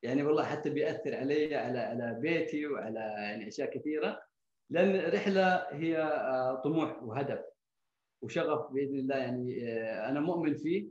يعني 0.02 0.22
والله 0.22 0.44
حتى 0.44 0.70
بيأثر 0.70 1.14
علي 1.16 1.54
على 1.54 1.78
على 1.78 2.18
بيتي 2.20 2.66
وعلى 2.66 3.00
يعني 3.00 3.48
أشياء 3.48 3.70
كثيرة 3.70 4.22
لأن 4.70 4.94
الرحلة 4.96 5.56
هي 5.56 5.98
آه، 5.98 6.54
طموح 6.64 7.02
وهدف 7.02 7.44
وشغف 8.22 8.72
بإذن 8.72 8.98
الله. 8.98 9.16
يعني 9.16 9.68
آه، 9.68 10.08
أنا 10.08 10.20
مؤمن 10.20 10.54
فيه 10.54 10.88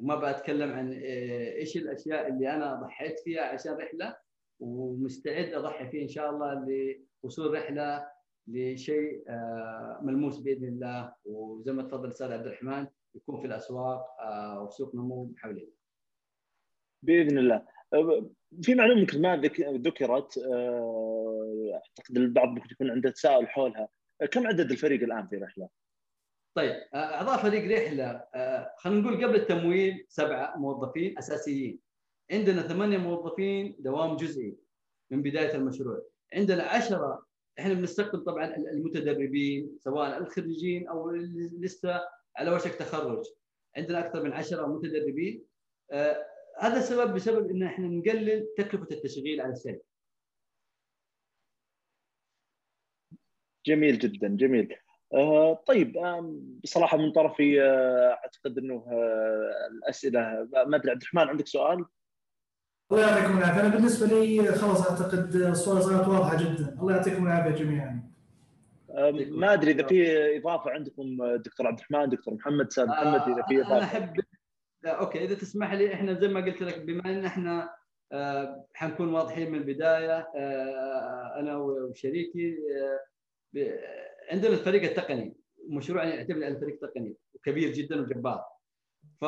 وما 0.00 0.32
بتكلم 0.32 0.72
عن 0.72 0.92
إيش 0.92 1.76
الأشياء 1.76 2.28
اللي 2.28 2.50
أنا 2.54 2.74
ضحيت 2.74 3.20
فيها 3.20 3.42
عشان 3.42 3.72
رحلة. 3.72 4.16
ومستعد 4.60 5.52
أضحي 5.52 5.90
فيه 5.90 6.02
إن 6.02 6.08
شاء 6.08 6.30
الله 6.30 6.66
لوصول 7.24 7.54
رحلة 7.54 8.06
لشيء 8.48 9.24
آه، 9.28 10.00
ملموس 10.02 10.38
بإذن 10.38 10.68
الله 10.68 11.14
وزي 11.24 11.72
ما 11.72 11.82
تفضل 11.82 12.08
أستاذ 12.08 12.32
عبد 12.32 12.46
الرحمن 12.46 12.86
يكون 13.14 13.40
في 13.40 13.46
الأسواق 13.46 14.20
آه، 14.20 14.62
وسوق 14.62 14.94
نمو 14.94 15.34
حوالينا. 15.36 15.72
بإذن 17.02 17.38
الله. 17.38 17.66
في 18.62 18.74
معلومة 18.74 19.00
يمكن 19.00 19.22
ما 19.22 19.36
ذكرت 19.60 20.38
أعتقد 21.74 22.16
البعض 22.16 22.48
ممكن 22.48 22.68
يكون 22.70 22.90
عنده 22.90 23.10
تساؤل 23.10 23.48
حولها، 23.48 23.88
كم 24.30 24.46
عدد 24.46 24.70
الفريق 24.70 25.02
الآن 25.02 25.26
في 25.26 25.36
رحلة؟ 25.36 25.68
طيب 26.56 26.74
اعضاء 26.94 27.36
فريق 27.36 27.78
رحلة 27.78 28.24
خلينا 28.76 29.00
نقول 29.00 29.24
قبل 29.24 29.34
التمويل 29.34 30.06
سبعة 30.08 30.56
موظفين 30.56 31.18
أساسيين. 31.18 31.85
عندنا 32.30 32.62
ثمانية 32.62 32.98
موظفين 32.98 33.76
دوام 33.78 34.16
جزئي 34.16 34.56
من 35.10 35.22
بداية 35.22 35.54
المشروع. 35.54 36.02
عندنا 36.34 36.62
عشرة 36.62 37.26
إحنا 37.58 37.74
بنستقبل 37.74 38.24
طبعا 38.24 38.56
المتدربين 38.56 39.76
سواء 39.78 40.18
الخريجين 40.18 40.88
أو 40.88 41.10
لسه 41.60 42.00
على 42.36 42.50
وشك 42.50 42.74
تخرج 42.74 43.24
عندنا 43.76 44.06
أكثر 44.06 44.22
من 44.22 44.32
10 44.32 44.66
متدربين 44.66 45.44
آه 45.90 46.26
هذا 46.60 46.78
السبب 46.78 47.14
بسبب 47.14 47.50
إن 47.50 47.62
إحنا 47.62 47.86
نقلل 47.88 48.48
تكلفة 48.56 48.86
التشغيل 48.90 49.40
على 49.40 49.52
الشركة 49.52 49.84
جميل 53.66 53.98
جدا 53.98 54.28
جميل 54.28 54.76
آه، 55.14 55.54
طيب 55.66 55.96
بصراحة 56.64 56.96
من 56.96 57.12
طرفي 57.12 57.62
أعتقد 57.62 58.58
إنه 58.58 58.86
الأسئلة 59.70 60.48
ما 60.52 60.76
أدري 60.76 60.90
عبد 60.90 61.02
الرحمن 61.02 61.28
عندك 61.28 61.46
سؤال؟ 61.46 61.84
الله 62.92 63.08
يعطيكم 63.08 63.38
العافية. 63.38 63.60
أنا 63.60 63.68
بالنسبة 63.68 64.06
لي 64.06 64.52
خلاص 64.52 64.90
أعتقد 64.90 65.34
الصورة 65.36 65.80
صارت 65.80 66.08
واضحة 66.08 66.36
جدا. 66.36 66.76
الله 66.80 66.96
يعطيكم 66.96 67.26
العافية 67.26 67.64
جميعا. 67.64 68.10
ما 69.30 69.52
أدري 69.52 69.70
إذا 69.70 69.86
في 69.86 70.38
إضافة 70.38 70.70
عندكم 70.70 71.36
دكتور 71.36 71.66
عبد 71.66 71.78
الرحمن 71.78 72.08
دكتور 72.08 72.34
محمد 72.34 72.66
أستاذ 72.66 72.86
محمد 72.86 73.20
إذا 73.20 73.42
في 73.48 73.60
إضافة. 73.60 73.76
أنا 73.76 73.84
أحب 73.84 74.20
أوكي 74.84 75.24
إذا 75.24 75.34
تسمح 75.34 75.72
لي 75.72 75.94
إحنا 75.94 76.20
زي 76.20 76.28
ما 76.28 76.40
قلت 76.40 76.62
لك 76.62 76.80
بما 76.80 77.04
إن 77.04 77.24
إحنا 77.24 77.70
آه 78.12 78.66
حنكون 78.74 79.14
واضحين 79.14 79.52
من 79.52 79.58
البداية 79.58 80.28
آه 80.36 81.34
أنا 81.38 81.56
وشريكي 81.56 82.56
آه 83.56 83.78
عندنا 84.32 84.52
الفريق 84.52 84.82
التقني 84.82 85.36
مشروعنا 85.68 86.14
يعتمد 86.14 86.42
على 86.42 86.54
الفريق 86.54 86.78
التقني 86.82 87.16
وكبير 87.34 87.72
جدا 87.72 88.00
وجبار. 88.00 88.44
ف 89.20 89.24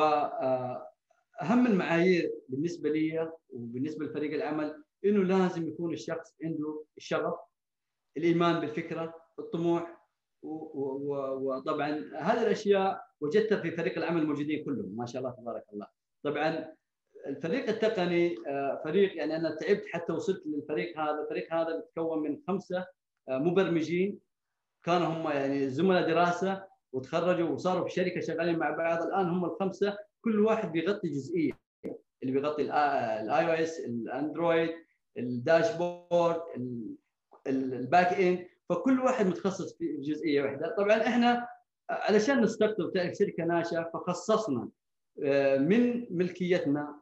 أهم 1.41 1.67
المعايير 1.67 2.31
بالنسبة 2.49 2.89
لي 2.89 3.31
وبالنسبة 3.49 4.05
لفريق 4.05 4.33
العمل 4.33 4.83
إنه 5.05 5.23
لازم 5.23 5.67
يكون 5.67 5.93
الشخص 5.93 6.35
عنده 6.43 6.83
الشغف 6.97 7.39
الإيمان 8.17 8.59
بالفكرة 8.59 9.13
الطموح 9.39 9.99
وطبعا 10.43 11.89
هذه 12.15 12.41
الأشياء 12.41 13.01
وجدتها 13.21 13.61
في 13.61 13.71
فريق 13.71 13.97
العمل 13.97 14.21
الموجودين 14.21 14.65
كلهم 14.65 14.97
ما 14.97 15.05
شاء 15.05 15.21
الله 15.21 15.35
تبارك 15.35 15.63
الله. 15.73 15.87
طبعا 16.23 16.75
الفريق 17.27 17.69
التقني 17.69 18.35
فريق 18.83 19.17
يعني 19.17 19.35
أنا 19.35 19.55
تعبت 19.55 19.85
حتى 19.91 20.13
وصلت 20.13 20.43
للفريق 20.47 20.99
هذا 20.99 21.21
الفريق 21.23 21.53
هذا 21.53 21.77
متكون 21.77 22.19
من 22.23 22.37
خمسة 22.47 22.85
مبرمجين. 23.29 24.19
كانوا 24.83 25.07
هم 25.07 25.31
يعني 25.31 25.69
زملاء 25.69 26.07
دراسة 26.07 26.63
وتخرجوا 26.91 27.49
وصاروا 27.49 27.87
في 27.87 27.93
شركة 27.93 28.19
شغالين 28.21 28.59
مع 28.59 28.69
بعض. 28.69 29.03
الآن 29.07 29.25
هم 29.25 29.45
الخمسة 29.45 29.97
كل 30.23 30.39
واحد 30.39 30.71
بيغطي 30.71 31.07
جزئية. 31.09 31.51
اللي 32.23 32.33
بيغطي 32.33 32.61
ال 32.61 33.45
iOS 33.45 33.63
ال 33.63 33.79
Android 33.79 34.69
ال 35.17 35.29
dashboard 35.29 36.41
ال 37.47 37.60
back 37.60 38.13
end 38.13 38.45
فكل 38.69 38.99
واحد 38.99 39.25
متخصص 39.25 39.77
في 39.77 39.97
جزئية 39.97 40.41
واحدة. 40.43 40.75
طبعا 40.77 41.07
إحنا 41.07 41.47
علشان 41.89 42.41
نستقطب 42.41 42.91
تعرف 42.93 43.13
شركة 43.13 43.43
ناشئه 43.45 43.89
فخصصنا 43.93 44.69
من 45.59 46.07
ملكيتنا 46.17 47.01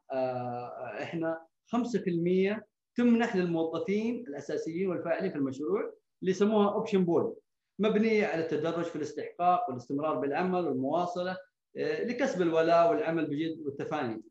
إحنا 1.01 1.45
5% 1.76 2.61
تمنح 2.95 3.36
للموظفين 3.36 4.26
الأساسيين 4.28 4.89
والفاعلين 4.89 5.32
في 5.32 5.38
المشروع 5.38 5.93
اللي 6.22 6.32
يسموها 6.32 6.74
option 6.73 7.05
pool 7.05 7.35
مبنيه 7.80 8.26
على 8.26 8.43
التدرج 8.43 8.84
في 8.84 8.95
الاستحقاق 8.95 9.70
والاستمرار 9.70 10.15
بالعمل 10.15 10.68
والمواصلة. 10.68 11.38
لكسب 11.76 12.41
الولاء 12.41 12.89
والعمل 12.89 13.26
بجد 13.26 13.59
والتفاني. 13.65 14.22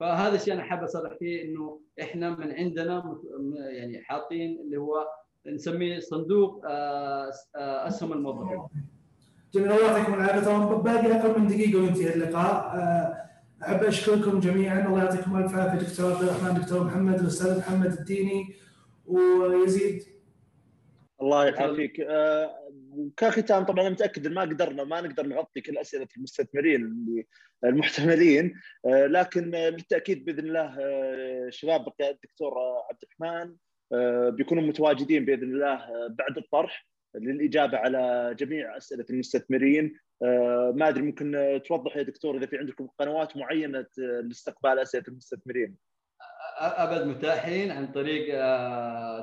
فهذا 0.00 0.34
الشيء 0.34 0.54
أنا 0.54 0.62
حابب 0.62 0.82
اصرح 0.82 1.18
فيه 1.18 1.42
إنه 1.42 1.80
إحنا 2.02 2.30
من 2.30 2.52
عندنا 2.52 3.20
يعني 3.70 4.02
حاطين 4.02 4.60
اللي 4.60 4.76
هو 4.76 5.06
نسميه 5.46 6.00
صندوق 6.00 6.62
اسهم 7.56 8.12
الموظفين. 8.12 8.62
جميل 9.54 9.72
الله 9.72 9.86
يعطيكم 9.86 10.14
العافية. 10.14 10.40
طبعا 10.40 10.74
باقي 10.74 11.20
أقل 11.20 11.40
من 11.40 11.46
دقيقة 11.46 11.78
وينتهي 11.78 12.14
اللقاء. 12.14 12.78
أحب 13.62 13.84
أشكركم 13.84 14.40
جميعا. 14.40 14.86
الله 14.86 15.04
يعطيكم 15.04 15.36
ألف 15.36 15.54
عافية 15.54 15.88
دكتور 15.88 16.12
عبد 16.12 16.22
الرحمن 16.22 16.60
دكتور 16.60 16.84
محمد 16.84 17.20
الأستاذ 17.20 17.58
محمد 17.58 17.92
الديني 17.92 18.54
ويزيد. 19.06 20.02
الله 21.22 21.46
يعافيك. 21.46 22.00
وكختام 22.90 23.64
طبعا 23.64 23.80
أنا 23.80 23.90
متأكد 23.90 24.26
إن 24.26 24.34
ما 24.34 24.42
قدرنا 24.42 24.84
ما 24.84 25.00
نقدر 25.00 25.26
نغطي 25.26 25.60
كل 25.60 25.78
أسئلة 25.78 26.08
المستثمرين 26.16 27.04
المحتملين. 27.64 28.54
لكن 28.86 29.50
بالتأكيد 29.50 30.24
بإذن 30.24 30.46
الله 30.46 30.76
شباب 31.50 31.84
بقياده 31.84 32.18
الدكتور 32.24 32.54
عبد 32.90 33.02
الرحمن 33.02 33.54
بيكونوا 34.36 34.62
متواجدين 34.62 35.24
بإذن 35.24 35.42
الله 35.42 36.08
بعد 36.08 36.38
الطرح 36.38 36.86
للإجابة 37.14 37.78
على 37.78 38.34
جميع 38.38 38.76
أسئلة 38.76 39.04
المستثمرين. 39.10 39.98
ما 40.74 40.88
أدري 40.88 41.02
ممكن 41.02 41.60
توضح 41.66 41.96
يا 41.96 42.02
دكتور 42.02 42.36
إذا 42.36 42.46
في 42.46 42.58
عندكم 42.58 42.88
قنوات 42.98 43.36
معينة 43.36 43.86
لاستقبال 43.98 44.78
أسئلة 44.78 45.04
المستثمرين. 45.08 45.76
أبد 46.58 47.06
متاحين 47.06 47.70
عن 47.70 47.92
طريق 47.92 48.26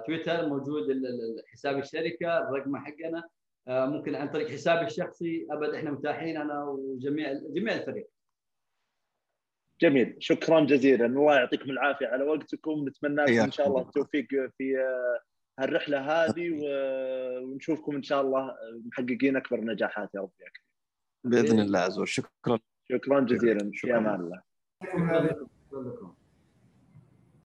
تويتر 0.05 0.49
موجود 0.49 0.85
حساب 1.53 1.77
الشركة 1.77 2.37
الرقم 2.37 2.77
حقنا 2.77 3.23
ممكن 3.67 4.15
عن 4.15 4.29
طريق 4.29 4.49
حسابي 4.49 4.85
الشخصي. 4.85 5.47
أبد 5.51 5.75
إحنا 5.75 5.91
متاحين 5.91 6.37
أنا 6.37 6.63
وجميع 6.63 7.33
جميع 7.33 7.75
الفريق. 7.75 8.07
جميل. 9.81 10.15
شكرا 10.19 10.65
جزيلا. 10.65 11.05
الله 11.05 11.35
يعطيكم 11.35 11.69
العافية 11.69 12.07
على 12.07 12.23
وقتكم. 12.23 12.87
نتمنى 12.87 13.21
لكم 13.21 13.39
إن 13.39 13.51
شاء 13.51 13.67
الله 13.67 13.81
التوفيق 13.81 14.27
في 14.57 14.77
هالرحلة 15.59 15.99
هذه 15.99 16.59
ونشوفكم 17.43 17.95
إن 17.95 18.03
شاء 18.03 18.21
الله 18.21 18.55
محققين 18.85 19.35
أكبر 19.35 19.61
نجاحات 19.61 20.09
يا 20.15 20.19
رب 20.21 20.31
يا 20.39 20.47
بإذن 21.23 21.59
الله 21.59 21.79
عز 21.79 21.99
وجل 21.99 22.07
شكرا. 22.07 22.59
شكرا 22.91 23.19
جزيلا. 23.19 23.71
في 23.73 23.95
أمان 23.95 24.19
الله. 24.21 24.41